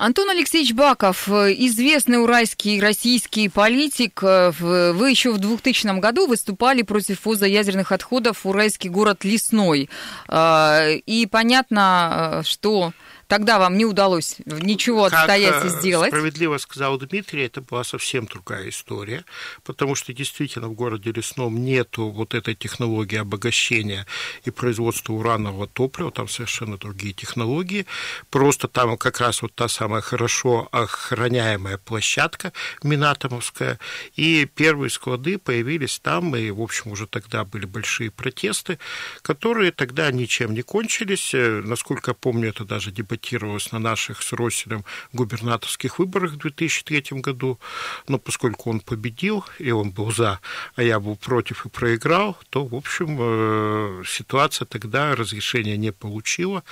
Антон 0.00 0.30
Алексеевич 0.30 0.74
Баков, 0.74 1.28
известный 1.28 2.22
уральский 2.22 2.80
российский 2.80 3.48
политик. 3.48 4.22
Вы 4.22 5.10
еще 5.10 5.32
в 5.32 5.38
2000 5.38 5.98
году 5.98 6.28
выступали 6.28 6.82
против 6.82 7.24
ввоза 7.24 7.46
ядерных 7.46 7.90
отходов 7.90 8.44
в 8.44 8.48
уральский 8.48 8.90
город 8.90 9.24
Лесной. 9.24 9.90
И 10.32 11.28
понятно, 11.28 12.42
что 12.44 12.92
Тогда 13.28 13.58
вам 13.58 13.76
не 13.76 13.84
удалось 13.84 14.36
ничего 14.46 15.04
отстоять 15.04 15.52
как 15.52 15.66
и 15.66 15.68
сделать. 15.68 16.08
справедливо 16.08 16.56
сказал 16.56 16.96
Дмитрий, 16.98 17.42
это 17.42 17.60
была 17.60 17.84
совсем 17.84 18.24
другая 18.24 18.70
история, 18.70 19.22
потому 19.64 19.94
что 19.94 20.14
действительно 20.14 20.68
в 20.68 20.72
городе 20.72 21.12
Лесном 21.12 21.62
нету 21.62 22.08
вот 22.08 22.32
этой 22.32 22.54
технологии 22.54 23.18
обогащения 23.18 24.06
и 24.44 24.50
производства 24.50 25.12
уранового 25.12 25.66
топлива, 25.66 26.10
там 26.10 26.26
совершенно 26.26 26.78
другие 26.78 27.12
технологии. 27.12 27.84
Просто 28.30 28.66
там 28.66 28.96
как 28.96 29.20
раз 29.20 29.42
вот 29.42 29.54
та 29.54 29.68
самая 29.68 30.00
хорошо 30.00 30.66
охраняемая 30.72 31.76
площадка 31.76 32.54
Минатомовская, 32.82 33.78
и 34.16 34.46
первые 34.46 34.88
склады 34.88 35.36
появились 35.36 35.98
там, 35.98 36.34
и, 36.34 36.50
в 36.50 36.62
общем, 36.62 36.92
уже 36.92 37.06
тогда 37.06 37.44
были 37.44 37.66
большие 37.66 38.10
протесты, 38.10 38.78
которые 39.20 39.70
тогда 39.70 40.10
ничем 40.10 40.54
не 40.54 40.62
кончились. 40.62 41.34
Насколько 41.34 42.12
я 42.12 42.14
помню, 42.14 42.48
это 42.48 42.64
даже 42.64 42.90
дебатировалось 42.90 43.17
баллотировалась 43.18 43.72
на 43.72 43.78
наших 43.78 44.22
с 44.22 44.32
Росселем 44.32 44.84
губернаторских 45.12 45.98
выборах 45.98 46.32
в 46.32 46.36
2003 46.36 47.20
году, 47.20 47.58
но 48.06 48.18
поскольку 48.18 48.70
он 48.70 48.80
победил, 48.80 49.44
и 49.58 49.70
он 49.70 49.90
был 49.90 50.12
за, 50.12 50.40
а 50.76 50.82
я 50.82 51.00
был 51.00 51.16
против 51.16 51.66
и 51.66 51.68
проиграл, 51.68 52.36
то, 52.50 52.64
в 52.64 52.74
общем, 52.74 53.16
э, 53.20 54.02
ситуация 54.06 54.66
тогда 54.66 55.14
разрешения 55.16 55.76
не 55.76 55.92
получила 55.92 56.62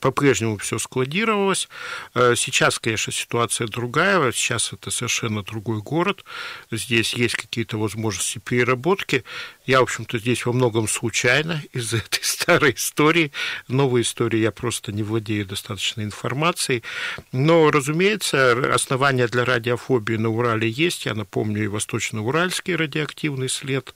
по-прежнему 0.00 0.56
все 0.56 0.78
складировалось. 0.78 1.68
Э, 2.14 2.34
сейчас, 2.34 2.78
конечно, 2.78 3.12
ситуация 3.12 3.66
другая. 3.66 4.32
Сейчас 4.32 4.72
это 4.72 4.90
совершенно 4.90 5.42
другой 5.42 5.82
город. 5.82 6.24
Здесь 6.70 7.14
есть 7.14 7.36
какие-то 7.36 7.76
возможности 7.76 8.38
переработки. 8.38 9.24
Я, 9.64 9.78
в 9.78 9.84
общем-то, 9.84 10.18
здесь 10.18 10.44
во 10.44 10.52
многом 10.52 10.88
случайно 10.88 11.62
из-за 11.72 11.96
этой 11.98 12.22
старой 12.22 12.74
истории. 12.74 13.32
Новой 13.68 14.02
истории 14.02 14.38
я 14.38 14.50
просто 14.50 14.90
не 14.92 15.02
владею 15.02 15.46
достаточной 15.46 16.04
информацией. 16.04 16.82
Но, 17.30 17.70
разумеется, 17.70 18.74
основания 18.74 19.28
для 19.28 19.44
радиофобии 19.44 20.16
на 20.16 20.30
Урале 20.30 20.68
есть. 20.68 21.06
Я 21.06 21.14
напомню 21.14 21.64
и 21.64 21.68
Восточно-Уральский 21.68 22.74
радиоактивный 22.74 23.48
след. 23.48 23.94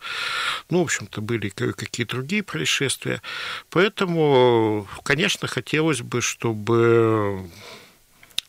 Ну, 0.71 0.81
в 0.81 0.83
общем-то, 0.83 1.21
были 1.21 1.49
какие-то 1.49 2.17
другие 2.17 2.45
происшествия. 2.45 3.21
Поэтому, 3.71 4.87
конечно, 5.03 5.49
хотелось 5.49 6.01
бы, 6.01 6.21
чтобы 6.23 7.51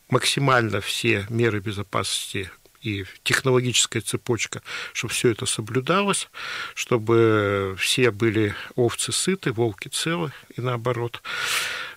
максимально 0.10 0.82
все 0.82 1.26
меры 1.30 1.60
безопасности 1.60 2.52
и 2.82 3.06
технологическая 3.24 4.02
цепочка, 4.02 4.62
чтобы 4.94 5.14
все 5.14 5.30
это 5.30 5.46
соблюдалось, 5.46 6.30
чтобы 6.76 7.76
все 7.80 8.12
были 8.12 8.56
овцы 8.76 9.12
сыты, 9.12 9.52
волки 9.52 9.88
целы 9.88 10.32
и 10.56 10.62
наоборот. 10.62 11.22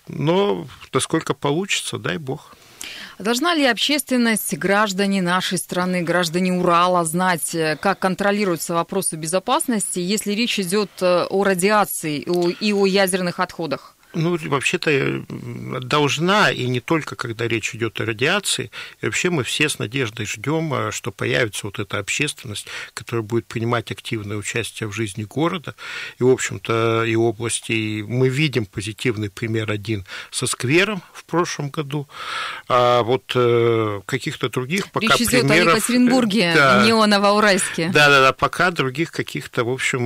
Но 0.09 0.67
насколько 0.93 1.35
получится, 1.35 1.99
дай 1.99 2.19
бог. 2.19 2.57
Должна 3.19 3.55
ли 3.55 3.67
общественность, 3.67 4.57
граждане 4.57 5.21
нашей 5.21 5.59
страны, 5.59 6.03
граждане 6.03 6.55
Урала 6.55 7.05
знать, 7.05 7.55
э, 7.55 7.77
как 7.77 7.99
контролируются 7.99 8.73
вопросы 8.73 9.17
безопасности, 9.17 9.99
если 9.99 10.33
речь 10.33 10.59
идет 10.59 10.91
э, 11.03 11.27
о 11.29 11.45
радиации 11.45 12.19
и 12.19 12.73
о 12.73 12.87
ядерных 12.87 13.39
отходах? 13.39 13.95
Ну, 14.13 14.37
вообще-то 14.37 14.91
э, 14.91 15.23
должна, 15.29 16.51
и 16.51 16.67
не 16.67 16.81
только 16.81 17.15
когда 17.15 17.47
речь 17.47 17.75
идет 17.75 18.01
о 18.01 18.07
радиации. 18.07 18.71
И 19.01 19.07
вообще 19.07 19.31
мы 19.31 19.45
все 19.45 19.69
с 19.69 19.79
надеждой 19.79 20.27
ждем, 20.27 20.75
э, 20.75 20.91
что 20.91 21.13
появится 21.13 21.67
вот 21.67 21.79
эта 21.79 21.99
общественность, 21.99 22.67
которая 22.93 23.23
будет 23.23 23.47
принимать 23.47 23.93
активное 23.93 24.37
участие 24.37 24.89
в 24.89 24.93
жизни 24.93 25.23
города 25.23 25.77
и, 26.19 26.25
в 26.25 26.29
общем-то, 26.29 27.05
и 27.05 27.15
области. 27.15 27.73
И 27.73 28.03
мы 28.03 28.29
видим 28.29 28.67
позитивный 28.67 29.31
пример 29.31 29.71
один 29.71 30.05
со 30.33 30.47
сквером 30.49 31.03
в 31.13 31.25
прошлом 31.25 31.71
году, 31.71 32.09
а 32.69 33.03
вот 33.03 33.31
э, 33.37 34.01
каких-то 34.07 34.49
других 34.49 34.91
пока 34.91 35.15
Речь 35.15 35.29
идет 35.29 35.47
примеров... 35.47 35.75
о 35.75 35.77
Екатеринбурге, 35.77 36.53
да, 36.55 36.83
не 36.85 36.93
о 36.93 37.07
Новоуральске. 37.07 37.91
Да-да-да, 37.93 38.33
пока 38.33 38.73
других 38.73 39.13
каких-то, 39.13 39.65
в 39.65 39.71
общем, 39.71 40.01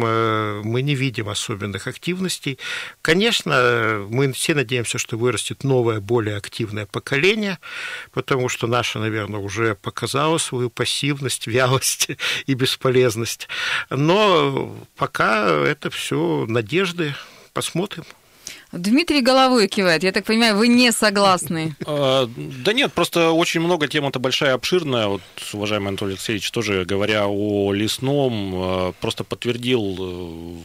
мы 0.62 0.82
не 0.82 0.94
видим 0.94 1.30
особенных 1.30 1.86
активностей. 1.86 2.58
Конечно, 3.00 3.93
мы 3.98 4.32
все 4.32 4.54
надеемся, 4.54 4.98
что 4.98 5.16
вырастет 5.16 5.64
новое, 5.64 6.00
более 6.00 6.36
активное 6.36 6.86
поколение, 6.86 7.58
потому 8.12 8.48
что 8.48 8.66
наше, 8.66 8.98
наверное, 8.98 9.40
уже 9.40 9.74
показало 9.74 10.38
свою 10.38 10.70
пассивность, 10.70 11.46
вялость 11.48 12.08
и 12.46 12.54
бесполезность. 12.54 13.48
Но 13.90 14.76
пока 14.96 15.48
это 15.48 15.90
все 15.90 16.46
надежды. 16.48 17.14
Посмотрим. 17.52 18.04
Дмитрий 18.72 19.20
головой 19.20 19.68
кивает. 19.68 20.02
Я 20.02 20.10
так 20.10 20.24
понимаю, 20.24 20.56
вы 20.56 20.68
не 20.68 20.90
согласны? 20.92 21.76
А, 21.86 22.28
да 22.36 22.72
нет, 22.72 22.92
просто 22.92 23.30
очень 23.30 23.60
много 23.60 23.86
тем, 23.86 24.06
это 24.06 24.18
большая, 24.18 24.54
обширная. 24.54 25.06
Вот, 25.06 25.22
уважаемый 25.52 25.88
Анатолий 25.88 26.12
Алексеевич, 26.12 26.50
тоже 26.50 26.84
говоря 26.84 27.26
о 27.28 27.72
лесном, 27.72 28.52
а, 28.54 28.92
просто 29.00 29.22
подтвердил 29.22 29.96
э, 30.00 30.56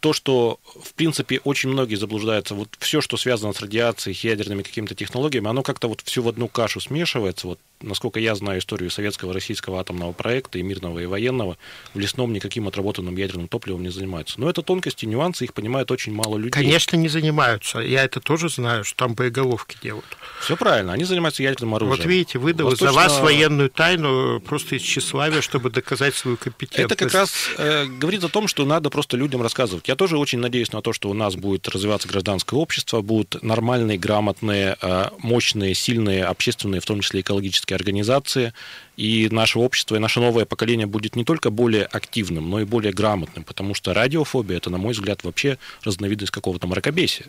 то, 0.00 0.12
что, 0.12 0.58
в 0.82 0.94
принципе, 0.94 1.40
очень 1.44 1.70
многие 1.70 1.96
заблуждаются, 1.96 2.54
вот 2.54 2.68
все, 2.78 3.00
что 3.00 3.16
связано 3.16 3.52
с 3.52 3.60
радиацией, 3.60 4.18
ядерными 4.22 4.62
какими-то 4.62 4.94
технологиями, 4.94 5.48
оно 5.48 5.62
как-то 5.62 5.88
вот 5.88 6.00
все 6.02 6.22
в 6.22 6.28
одну 6.28 6.48
кашу 6.48 6.80
смешивается. 6.80 7.48
Вот 7.48 7.58
насколько 7.84 8.20
я 8.20 8.34
знаю 8.34 8.60
историю 8.60 8.90
советского 8.90 9.32
российского 9.32 9.80
атомного 9.80 10.12
проекта 10.12 10.58
и 10.58 10.62
мирного, 10.62 10.98
и 11.00 11.06
военного, 11.06 11.56
в 11.92 11.98
лесном 11.98 12.32
никаким 12.32 12.68
отработанным 12.68 13.16
ядерным 13.16 13.48
топливом 13.48 13.82
не 13.82 13.90
занимаются. 13.90 14.40
Но 14.40 14.48
это 14.48 14.62
тонкости, 14.62 15.06
нюансы, 15.06 15.44
их 15.44 15.54
понимают 15.54 15.90
очень 15.90 16.12
мало 16.12 16.36
людей. 16.36 16.50
Конечно, 16.50 16.96
не 16.96 17.08
занимаются. 17.08 17.78
Я 17.80 18.04
это 18.04 18.20
тоже 18.20 18.48
знаю, 18.48 18.84
что 18.84 18.96
там 18.96 19.14
боеголовки 19.14 19.76
делают. 19.82 20.06
Все 20.40 20.56
правильно, 20.56 20.92
они 20.92 21.04
занимаются 21.04 21.42
ядерным 21.42 21.74
оружием. 21.74 21.96
Вот 21.96 22.06
видите, 22.06 22.38
выдал 22.38 22.70
Восточно... 22.70 22.92
за 22.92 22.94
вас 22.94 23.20
военную 23.20 23.70
тайну 23.70 24.40
просто 24.40 24.76
из 24.76 24.82
тщеславия, 24.82 25.40
чтобы 25.40 25.70
доказать 25.70 26.14
свою 26.14 26.36
компетентность. 26.36 26.92
Это 26.92 26.96
как 26.96 27.14
раз 27.14 27.32
э, 27.58 27.86
говорит 27.86 28.24
о 28.24 28.28
том, 28.28 28.48
что 28.48 28.64
надо 28.64 28.90
просто 28.90 29.16
людям 29.16 29.42
рассказывать. 29.42 29.88
Я 29.88 29.96
тоже 29.96 30.18
очень 30.18 30.38
надеюсь 30.38 30.72
на 30.72 30.82
то, 30.82 30.92
что 30.92 31.10
у 31.10 31.14
нас 31.14 31.36
будет 31.36 31.68
развиваться 31.68 32.08
гражданское 32.08 32.56
общество, 32.56 33.00
будут 33.00 33.42
нормальные, 33.42 33.98
грамотные, 33.98 34.76
э, 34.80 35.08
мощные, 35.18 35.74
сильные 35.74 36.24
общественные, 36.24 36.80
в 36.80 36.86
том 36.86 37.00
числе 37.00 37.20
экологические 37.20 37.73
некоммерческие 37.74 37.76
организации, 37.76 38.52
и 38.96 39.28
наше 39.30 39.58
общество, 39.58 39.96
и 39.96 39.98
наше 39.98 40.20
новое 40.20 40.44
поколение 40.44 40.86
будет 40.86 41.16
не 41.16 41.24
только 41.24 41.50
более 41.50 41.84
активным, 41.84 42.48
но 42.48 42.60
и 42.60 42.64
более 42.64 42.92
грамотным, 42.92 43.44
потому 43.44 43.74
что 43.74 43.92
радиофобия– 43.92 44.56
это, 44.58 44.70
на 44.70 44.78
мой 44.78 44.92
взгляд, 44.92 45.24
вообще 45.24 45.58
разновидность 45.82 46.32
какого-то 46.32 46.66
мракобесия. 46.66 47.26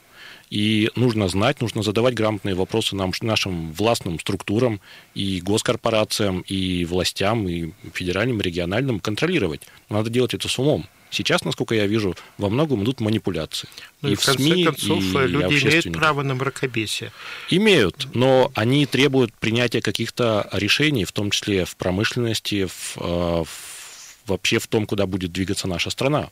И 0.52 0.92
нужно 0.96 1.28
знать, 1.28 1.62
нужно 1.62 1.84
задавать 1.84 2.14
грамотные 2.14 2.56
вопросы 2.56 2.96
нам, 2.96 3.12
нашим 3.22 3.74
властным 3.74 4.20
структурам 4.20 4.80
и 5.16 5.42
госкорпорациям, 5.42 6.42
и 6.42 6.86
властям, 6.86 7.48
и 7.50 7.72
федеральным, 7.94 8.40
и 8.40 8.44
региональным 8.44 9.00
контролировать. 9.00 9.62
надо 9.90 10.10
делать 10.10 10.34
это 10.34 10.48
с 10.48 10.60
умом. 10.60 10.86
Сейчас, 11.10 11.44
насколько 11.46 11.76
я 11.76 11.88
вижу, 11.88 12.16
во 12.38 12.50
многом 12.50 12.84
идут 12.84 13.00
манипуляции. 13.00 13.70
Ну, 14.02 14.10
и, 14.10 14.16
в 14.16 14.26
конце 14.26 14.44
СМИ, 14.44 14.64
концов, 14.66 15.00
и 15.00 15.28
люди 15.28 15.64
имеют 15.64 15.94
право 15.94 16.24
на 16.24 16.36
мракобесие. 16.36 17.12
Имеют, 17.50 18.08
но 18.14 18.52
они 18.56 18.86
требуют 18.86 19.34
принятия 19.34 19.82
каких-то 19.82 20.50
решений, 20.52 21.06
в 21.06 21.12
том 21.12 21.32
числе 21.32 21.66
в 21.66 21.76
промышленности, 21.76 22.66
в, 22.66 22.98
э, 22.98 23.44
в, 23.44 24.28
вообще 24.28 24.60
в 24.60 24.68
том, 24.68 24.86
куда 24.86 25.06
будет 25.06 25.32
двигаться 25.32 25.68
наша 25.68 25.90
страна. 25.90 26.30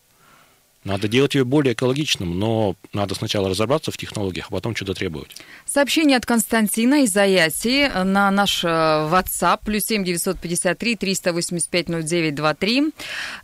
Надо 0.83 1.07
делать 1.07 1.33
ее 1.35 1.45
более 1.45 1.73
экологичным, 1.73 2.37
но 2.37 2.75
надо 2.91 3.15
сначала 3.15 3.49
разобраться 3.49 3.91
в 3.91 3.97
технологиях, 3.97 4.47
а 4.49 4.51
потом 4.51 4.75
что-то 4.75 4.93
требовать. 4.93 5.29
Сообщение 5.65 6.17
от 6.17 6.25
Константина 6.25 7.03
из 7.03 7.15
Аяти 7.15 7.89
на 8.03 8.29
наш 8.31 8.65
э, 8.65 8.67
WhatsApp, 8.67 9.59
плюс 9.63 9.85
7 9.85 10.03
953 10.03 10.95
385 10.95 11.87
0923. 11.87 12.91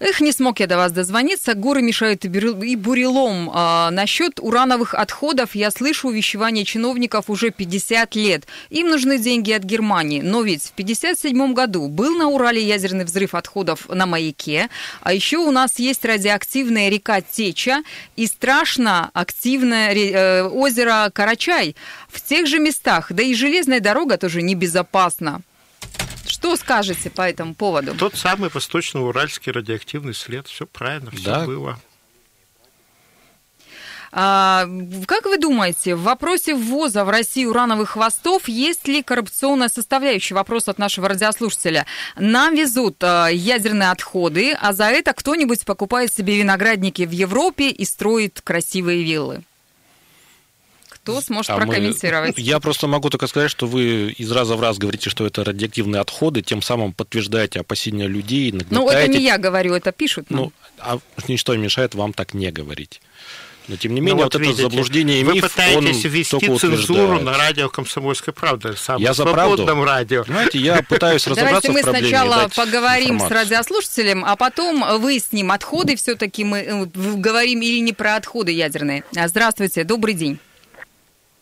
Эх, 0.01 0.19
не 0.19 0.33
смог 0.33 0.59
я 0.59 0.67
до 0.67 0.75
вас 0.75 0.91
дозвониться. 0.91 1.53
Горы 1.53 1.81
мешают 1.81 2.25
и 2.25 2.75
бурелом. 2.75 3.49
А, 3.53 3.89
насчет 3.91 4.39
урановых 4.39 4.93
отходов 4.93 5.55
я 5.55 5.71
слышу 5.71 6.09
увещевание 6.09 6.65
чиновников 6.65 7.29
уже 7.29 7.51
50 7.51 8.15
лет. 8.15 8.47
Им 8.69 8.89
нужны 8.89 9.17
деньги 9.17 9.51
от 9.51 9.63
Германии. 9.63 10.21
Но 10.21 10.41
ведь 10.41 10.63
в 10.63 10.71
57 10.73 11.53
году 11.53 11.87
был 11.87 12.17
на 12.17 12.27
Урале 12.27 12.61
ядерный 12.61 13.05
взрыв 13.05 13.33
отходов 13.33 13.87
на 13.87 14.05
маяке. 14.05 14.69
А 15.01 15.13
еще 15.13 15.37
у 15.37 15.51
нас 15.51 15.79
есть 15.79 16.03
радиоактивная 16.03 16.89
река 16.89 17.21
Теча 17.31 17.83
и 18.15 18.25
страшно 18.27 19.11
активное 19.13 19.93
э, 19.93 20.43
озеро 20.43 21.09
Карачай 21.13 21.75
в 22.07 22.21
тех 22.21 22.47
же 22.47 22.59
местах. 22.59 23.11
Да 23.11 23.23
и 23.23 23.33
железная 23.33 23.79
дорога 23.79 24.17
тоже 24.17 24.41
небезопасна. 24.41 25.41
Что 26.25 26.55
скажете 26.55 27.09
по 27.09 27.21
этому 27.21 27.53
поводу? 27.55 27.95
Тот 27.95 28.15
самый 28.15 28.49
восточно-уральский 28.49 29.51
радиоактивный 29.51 30.13
след. 30.13 30.47
Все 30.47 30.65
правильно, 30.65 31.11
все 31.11 31.23
да. 31.23 31.45
было. 31.45 31.79
А, 34.11 34.67
как 35.05 35.25
вы 35.25 35.37
думаете, 35.37 35.95
в 35.95 36.03
вопросе 36.03 36.55
ввоза 36.55 37.05
в 37.05 37.09
Россию 37.09 37.51
урановых 37.51 37.91
хвостов 37.91 38.47
есть 38.47 38.87
ли 38.87 39.03
коррупционная 39.03 39.69
составляющая? 39.69 40.35
Вопрос 40.35 40.67
от 40.67 40.79
нашего 40.79 41.09
радиослушателя. 41.09 41.85
Нам 42.17 42.55
везут 42.55 43.03
а, 43.03 43.27
ядерные 43.27 43.91
отходы, 43.91 44.53
а 44.53 44.73
за 44.73 44.85
это 44.85 45.13
кто-нибудь 45.13 45.65
покупает 45.65 46.13
себе 46.13 46.37
виноградники 46.37 47.03
в 47.03 47.11
Европе 47.11 47.69
и 47.69 47.85
строит 47.85 48.41
красивые 48.41 49.03
виллы. 49.03 49.43
Кто 50.89 51.21
сможет 51.21 51.51
а 51.51 51.57
прокомментировать? 51.57 52.37
Мы... 52.37 52.43
Я 52.43 52.59
просто 52.59 52.87
могу 52.87 53.09
только 53.09 53.27
сказать, 53.27 53.49
что 53.49 53.67
вы 53.67 54.11
из 54.11 54.31
раза 54.31 54.55
в 54.55 54.61
раз 54.61 54.77
говорите, 54.77 55.09
что 55.09 55.25
это 55.25 55.43
радиоактивные 55.43 56.01
отходы, 56.01 56.41
тем 56.41 56.61
самым 56.61 56.93
подтверждаете 56.93 57.59
опасения 57.59 58.07
людей. 58.07 58.53
Ну, 58.69 58.89
это 58.89 59.07
не 59.07 59.23
я 59.23 59.37
говорю, 59.37 59.73
это 59.73 59.91
пишут. 59.91 60.29
Нам. 60.29 60.41
Ну, 60.41 60.51
а 60.79 60.99
ничто 61.27 61.55
не 61.55 61.63
мешает 61.63 61.95
вам 61.95 62.13
так 62.13 62.33
не 62.33 62.51
говорить. 62.51 63.01
Но 63.69 63.77
тем 63.77 63.93
не 63.93 64.01
менее, 64.01 64.15
ну, 64.15 64.23
вот, 64.23 64.33
вот 64.33 64.41
видите, 64.41 64.63
это 64.63 64.71
заблуждение 64.71 65.19
и 65.19 65.23
миф, 65.23 65.35
Вы 65.35 65.41
пытаетесь 65.41 66.05
он 66.05 66.11
ввести 66.11 66.57
цензуру 66.57 67.19
на 67.21 67.37
радио 67.37 67.69
«Комсомольская 67.69 68.33
правда», 68.33 68.75
самом 68.75 69.03
я 69.03 69.13
за 69.13 69.21
свободном 69.21 69.83
радио. 69.83 70.23
Знаете, 70.23 70.57
я 70.57 70.81
пытаюсь 70.81 71.27
разобраться 71.27 71.67
Давайте 71.67 71.71
мы 71.71 71.99
сначала 71.99 72.49
поговорим 72.55 73.19
с 73.19 73.29
радиослушателем, 73.29 74.25
а 74.25 74.35
потом 74.35 74.83
выясним, 74.99 75.51
отходы 75.51 75.95
все-таки 75.97 76.43
мы 76.43 76.57
э, 76.57 76.85
говорим 76.95 77.61
или 77.61 77.79
не 77.79 77.93
про 77.93 78.15
отходы 78.15 78.51
ядерные. 78.51 79.03
А, 79.15 79.27
здравствуйте, 79.27 79.83
добрый 79.83 80.15
день. 80.15 80.39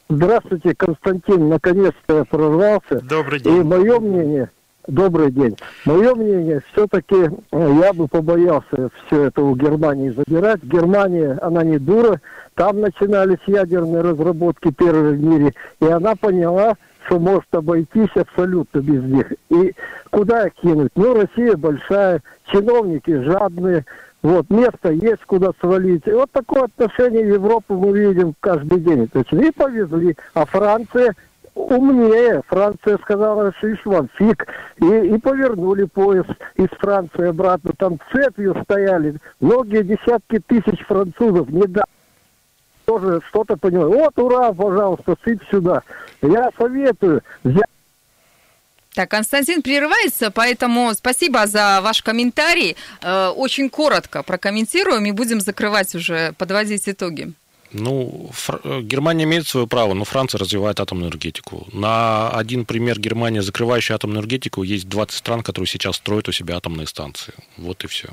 Здравствуйте, 0.10 0.76
Константин, 0.76 1.48
наконец-то 1.48 2.18
я 2.18 2.26
прорвался. 2.26 3.00
Добрый 3.02 3.40
день. 3.40 3.58
И 3.58 3.64
мое 3.64 4.00
мнение, 4.00 4.52
Добрый 4.88 5.32
день. 5.32 5.58
Мое 5.84 6.16
мнение, 6.16 6.62
все-таки 6.72 7.16
э, 7.52 7.78
я 7.82 7.92
бы 7.92 8.08
побоялся 8.08 8.90
все 9.06 9.24
это 9.24 9.42
у 9.42 9.54
Германии 9.54 10.12
забирать. 10.12 10.64
Германия, 10.64 11.38
она 11.42 11.62
не 11.66 11.78
дура. 11.78 12.22
Там 12.56 12.80
начинались 12.80 13.42
ядерные 13.48 14.02
разработки 14.02 14.72
первые 14.72 15.18
в 15.18 15.22
мире. 15.22 15.54
И 15.82 15.86
она 15.88 16.16
поняла, 16.16 16.76
что 17.06 17.20
может 17.20 17.48
обойтись 17.52 18.16
абсолютно 18.16 18.80
без 18.80 19.04
них. 19.04 19.34
И 19.50 19.74
куда 20.10 20.48
их 20.48 20.54
кинуть? 20.54 20.92
Ну, 20.96 21.14
Россия 21.14 21.58
большая, 21.58 22.22
чиновники 22.46 23.12
жадные. 23.24 23.86
Вот, 24.22 24.50
место 24.50 24.92
есть, 24.92 25.24
куда 25.26 25.52
свалить. 25.60 26.08
И 26.08 26.12
вот 26.12 26.32
такое 26.32 26.64
отношение 26.64 27.28
Европы 27.28 27.74
мы 27.74 27.92
видим 27.92 28.34
каждый 28.40 28.80
день. 28.80 29.10
То 29.10 29.20
есть 29.20 29.34
и 29.34 29.52
повезли. 29.52 30.16
А 30.34 30.46
Франция 30.46 31.14
умнее. 31.58 32.42
Франция 32.48 32.98
сказала, 33.00 33.54
что 33.58 33.76
вам 33.86 34.10
фиг. 34.18 34.48
И, 34.78 34.86
и 34.86 35.18
повернули 35.20 35.86
поезд 35.86 36.30
из 36.56 36.70
Франции 36.80 37.30
обратно. 37.30 37.72
Там 37.78 38.00
цепью 38.12 38.56
стояли. 38.64 39.18
Многие 39.40 39.84
десятки 39.84 40.40
тысяч 40.40 40.86
французов 40.86 41.50
не 41.50 41.68
дали 41.68 41.86
тоже 42.86 43.20
что-то 43.28 43.58
понимаю. 43.58 43.92
Вот, 43.92 44.18
ура, 44.18 44.54
пожалуйста, 44.54 45.18
сыпь 45.24 45.44
сюда. 45.52 45.84
Я 46.22 46.50
советую 46.58 47.22
взять 47.44 47.66
так, 48.98 49.12
Константин 49.12 49.62
прерывается, 49.62 50.32
поэтому 50.32 50.92
спасибо 50.96 51.46
за 51.46 51.82
ваш 51.84 52.02
комментарий. 52.02 52.76
Э, 53.04 53.28
очень 53.28 53.70
коротко 53.70 54.24
прокомментируем 54.24 55.06
и 55.06 55.12
будем 55.12 55.40
закрывать 55.40 55.94
уже, 55.94 56.34
подводить 56.40 56.90
итоги. 56.90 57.32
Ну, 57.72 58.30
Фр... 58.34 58.62
Э, 58.64 58.82
Германия 58.82 59.26
имеет 59.26 59.48
свое 59.48 59.68
право, 59.68 59.94
но 59.94 60.04
Франция 60.04 60.40
развивает 60.40 60.80
атомную 60.80 61.10
энергетику. 61.10 61.68
На 61.74 62.30
один 62.30 62.66
пример 62.66 63.00
Германия, 63.00 63.42
закрывающая 63.42 63.96
атомную 63.96 64.22
энергетику, 64.22 64.64
есть 64.64 64.88
20 64.88 65.18
стран, 65.18 65.44
которые 65.44 65.68
сейчас 65.68 65.98
строят 65.98 66.30
у 66.30 66.32
себя 66.32 66.58
атомные 66.58 66.88
станции. 66.88 67.34
Вот 67.58 67.84
и 67.84 67.88
все. 67.88 68.10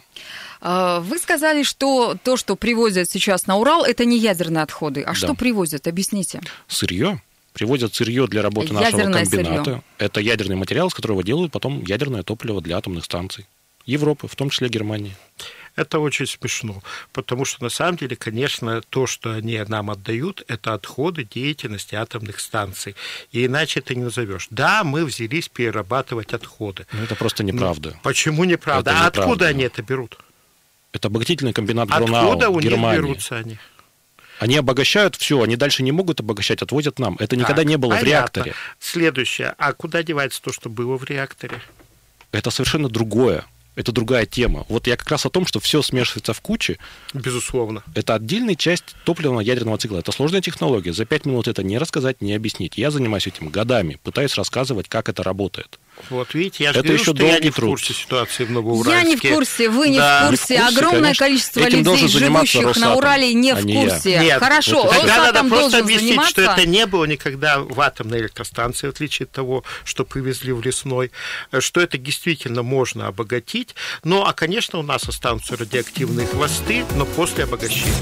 А, 0.61 1.01
вы 1.01 1.19
сказали, 1.19 1.63
что 1.63 2.17
то, 2.23 2.37
что 2.37 2.57
привозят 2.57 3.11
сейчас 3.11 3.47
на 3.47 3.57
Урал, 3.57 3.85
это 3.85 4.05
не 4.05 4.19
ядерные 4.19 4.63
отходы. 4.63 5.03
А 5.03 5.09
да. 5.09 5.15
что 5.15 5.35
привозят? 5.35 5.87
Объясните. 5.87 6.41
Сырье. 6.67 7.21
Привозят 7.53 7.95
сырье 7.95 8.27
для 8.27 8.43
работы 8.43 8.75
Ядерное 8.75 9.21
нашего 9.21 9.31
комбината. 9.31 9.65
Сырье. 9.65 9.83
Это 9.99 10.21
ядерный 10.21 10.57
материал, 10.57 10.89
из 10.89 10.95
которого 10.95 11.23
делают 11.23 11.53
потом 11.53 11.85
ядерное 11.85 12.25
топливо 12.25 12.61
для 12.61 12.79
атомных 12.79 13.05
станций. 13.05 13.47
Европы, 13.87 14.27
в 14.27 14.35
том 14.35 14.51
числе 14.51 14.69
Германии. 14.69 15.15
Это 15.77 15.99
очень 15.99 16.27
смешно, 16.27 16.83
потому 17.13 17.45
что 17.45 17.65
на 17.65 17.69
самом 17.69 17.97
деле, 17.97 18.15
конечно, 18.15 18.81
то, 18.81 19.09
что 19.09 19.33
они 19.33 19.59
нам 19.67 19.91
отдают, 19.91 20.45
это 20.47 20.75
отходы 20.75 21.25
деятельности 21.25 21.97
атомных 21.97 22.39
станций. 22.39 22.95
И 23.33 23.47
иначе 23.47 23.81
это 23.81 23.95
не 23.97 24.05
назовешь. 24.05 24.47
Да, 24.51 24.85
мы 24.85 25.05
взялись 25.05 25.49
перерабатывать 25.49 26.33
отходы. 26.33 26.87
Но 26.93 27.03
это 27.03 27.17
просто 27.17 27.43
неправда. 27.43 27.91
Но 27.91 28.01
почему 28.05 28.45
неправда? 28.45 28.91
Это 28.91 29.01
а 29.01 29.07
неправда. 29.07 29.21
откуда 29.21 29.47
они 29.47 29.65
это 29.65 29.83
берут? 29.83 30.19
Это 30.93 31.09
обогатительный 31.09 31.53
комбинат 31.53 31.89
Грунау, 31.89 32.27
Откуда 32.27 32.51
у 32.51 32.61
Германии. 32.61 32.99
них 32.99 33.07
берутся 33.07 33.37
они? 33.37 33.59
Они 34.39 34.57
обогащают 34.57 35.17
все, 35.17 35.43
они 35.43 35.57
дальше 35.57 35.83
не 35.83 35.91
могут 35.91 36.21
обогащать, 36.21 36.63
отвозят 36.63 37.01
нам. 37.01 37.17
Это 37.19 37.37
никогда 37.37 37.63
так, 37.63 37.67
не 37.67 37.77
было 37.77 37.91
понятно. 37.91 38.07
в 38.07 38.11
реакторе. 38.11 38.55
Следующее. 38.79 39.55
А 39.59 39.73
куда 39.73 40.05
девается 40.05 40.41
то, 40.41 40.53
что 40.53 40.69
было 40.69 40.97
в 40.97 41.05
реакторе? 41.05 41.61
Это 42.31 42.51
совершенно 42.51 42.89
другое 42.89 43.45
это 43.77 43.93
другая 43.93 44.27
тема. 44.27 44.65
Вот 44.69 44.87
я 44.87 44.97
как 44.97 45.11
раз 45.11 45.27
о 45.27 45.31
том, 45.31 45.47
что 45.47 45.61
все 45.61 45.83
смешивается 45.83 46.33
в 46.33 46.41
куче. 46.41 46.79
Безусловно. 47.13 47.83
Это 47.95 48.15
отдельная 48.15 48.55
часть 48.55 48.95
топливного 49.05 49.41
ядерного 49.41 49.79
цикла. 49.79 49.99
Это 49.99 50.13
сложная 50.13 50.41
технология. 50.41 50.93
За 50.93 51.05
пять 51.05 51.27
минут 51.27 51.49
это 51.49 51.63
не 51.63 51.79
рассказать, 51.79 52.23
не 52.23 52.35
объяснить. 52.35 52.79
Я 52.79 52.91
занимаюсь 52.91 53.27
этим 53.27 53.49
годами, 53.49 53.99
пытаюсь 54.03 54.35
рассказывать, 54.37 54.89
как 54.89 55.09
это 55.09 55.23
работает. 55.23 55.79
Вот 56.11 56.35
видите, 56.35 56.65
я 56.65 56.73
же 56.73 56.81
это 56.81 56.89
говорю, 56.89 57.03
еще 57.03 57.15
что 57.15 57.27
я 57.27 57.39
не 57.39 57.51
в 57.51 57.57
курсе 57.57 57.87
труд. 57.87 57.97
ситуации 57.97 58.45
в 58.45 58.51
Новоуральске. 58.51 58.93
Я 58.93 59.03
не 59.03 59.17
в 59.17 59.23
курсе, 59.23 59.69
вы 59.69 59.89
не 59.89 59.99
да. 59.99 60.27
в 60.27 60.31
курсе. 60.31 60.55
Не 60.55 60.61
в 60.61 60.65
курсе 60.65 60.79
Огромное 60.79 61.01
конечно. 61.01 61.27
количество 61.27 61.61
Этим 61.61 61.79
людей, 61.79 62.09
живущих 62.09 62.63
Росатом, 62.63 62.83
на 62.83 62.97
Урале, 62.97 63.35
не 63.35 63.51
а 63.51 63.57
в 63.57 63.63
курсе. 63.63 64.19
Нет, 64.19 64.39
Хорошо, 64.39 64.83
вот 64.83 64.93
тогда 64.93 65.33
надо 65.33 65.49
просто 65.49 65.79
объяснить, 65.79 66.09
заниматься. 66.09 66.31
что 66.31 66.43
это 66.43 66.67
не 66.67 66.87
было 66.87 67.05
никогда 67.05 67.61
в 67.61 67.81
атомной 67.81 68.21
электростанции, 68.21 68.87
в 68.87 68.91
отличие 68.91 69.25
от 69.25 69.33
того, 69.33 69.65
что 69.85 70.05
привезли 70.05 70.53
в 70.53 70.63
лесной, 70.63 71.11
что 71.59 71.81
это 71.81 71.97
действительно 71.97 72.63
можно 72.63 73.07
обогатить. 73.07 73.75
Ну, 74.03 74.25
а, 74.25 74.33
конечно, 74.33 74.79
у 74.79 74.83
нас 74.83 75.09
останутся 75.09 75.57
радиоактивные 75.57 76.27
хвосты, 76.27 76.85
но 76.97 77.07
после 77.07 77.45
обогащения. 77.45 77.95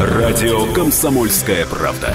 Радио 0.00 0.72
«Комсомольская 0.72 1.66
правда». 1.66 2.14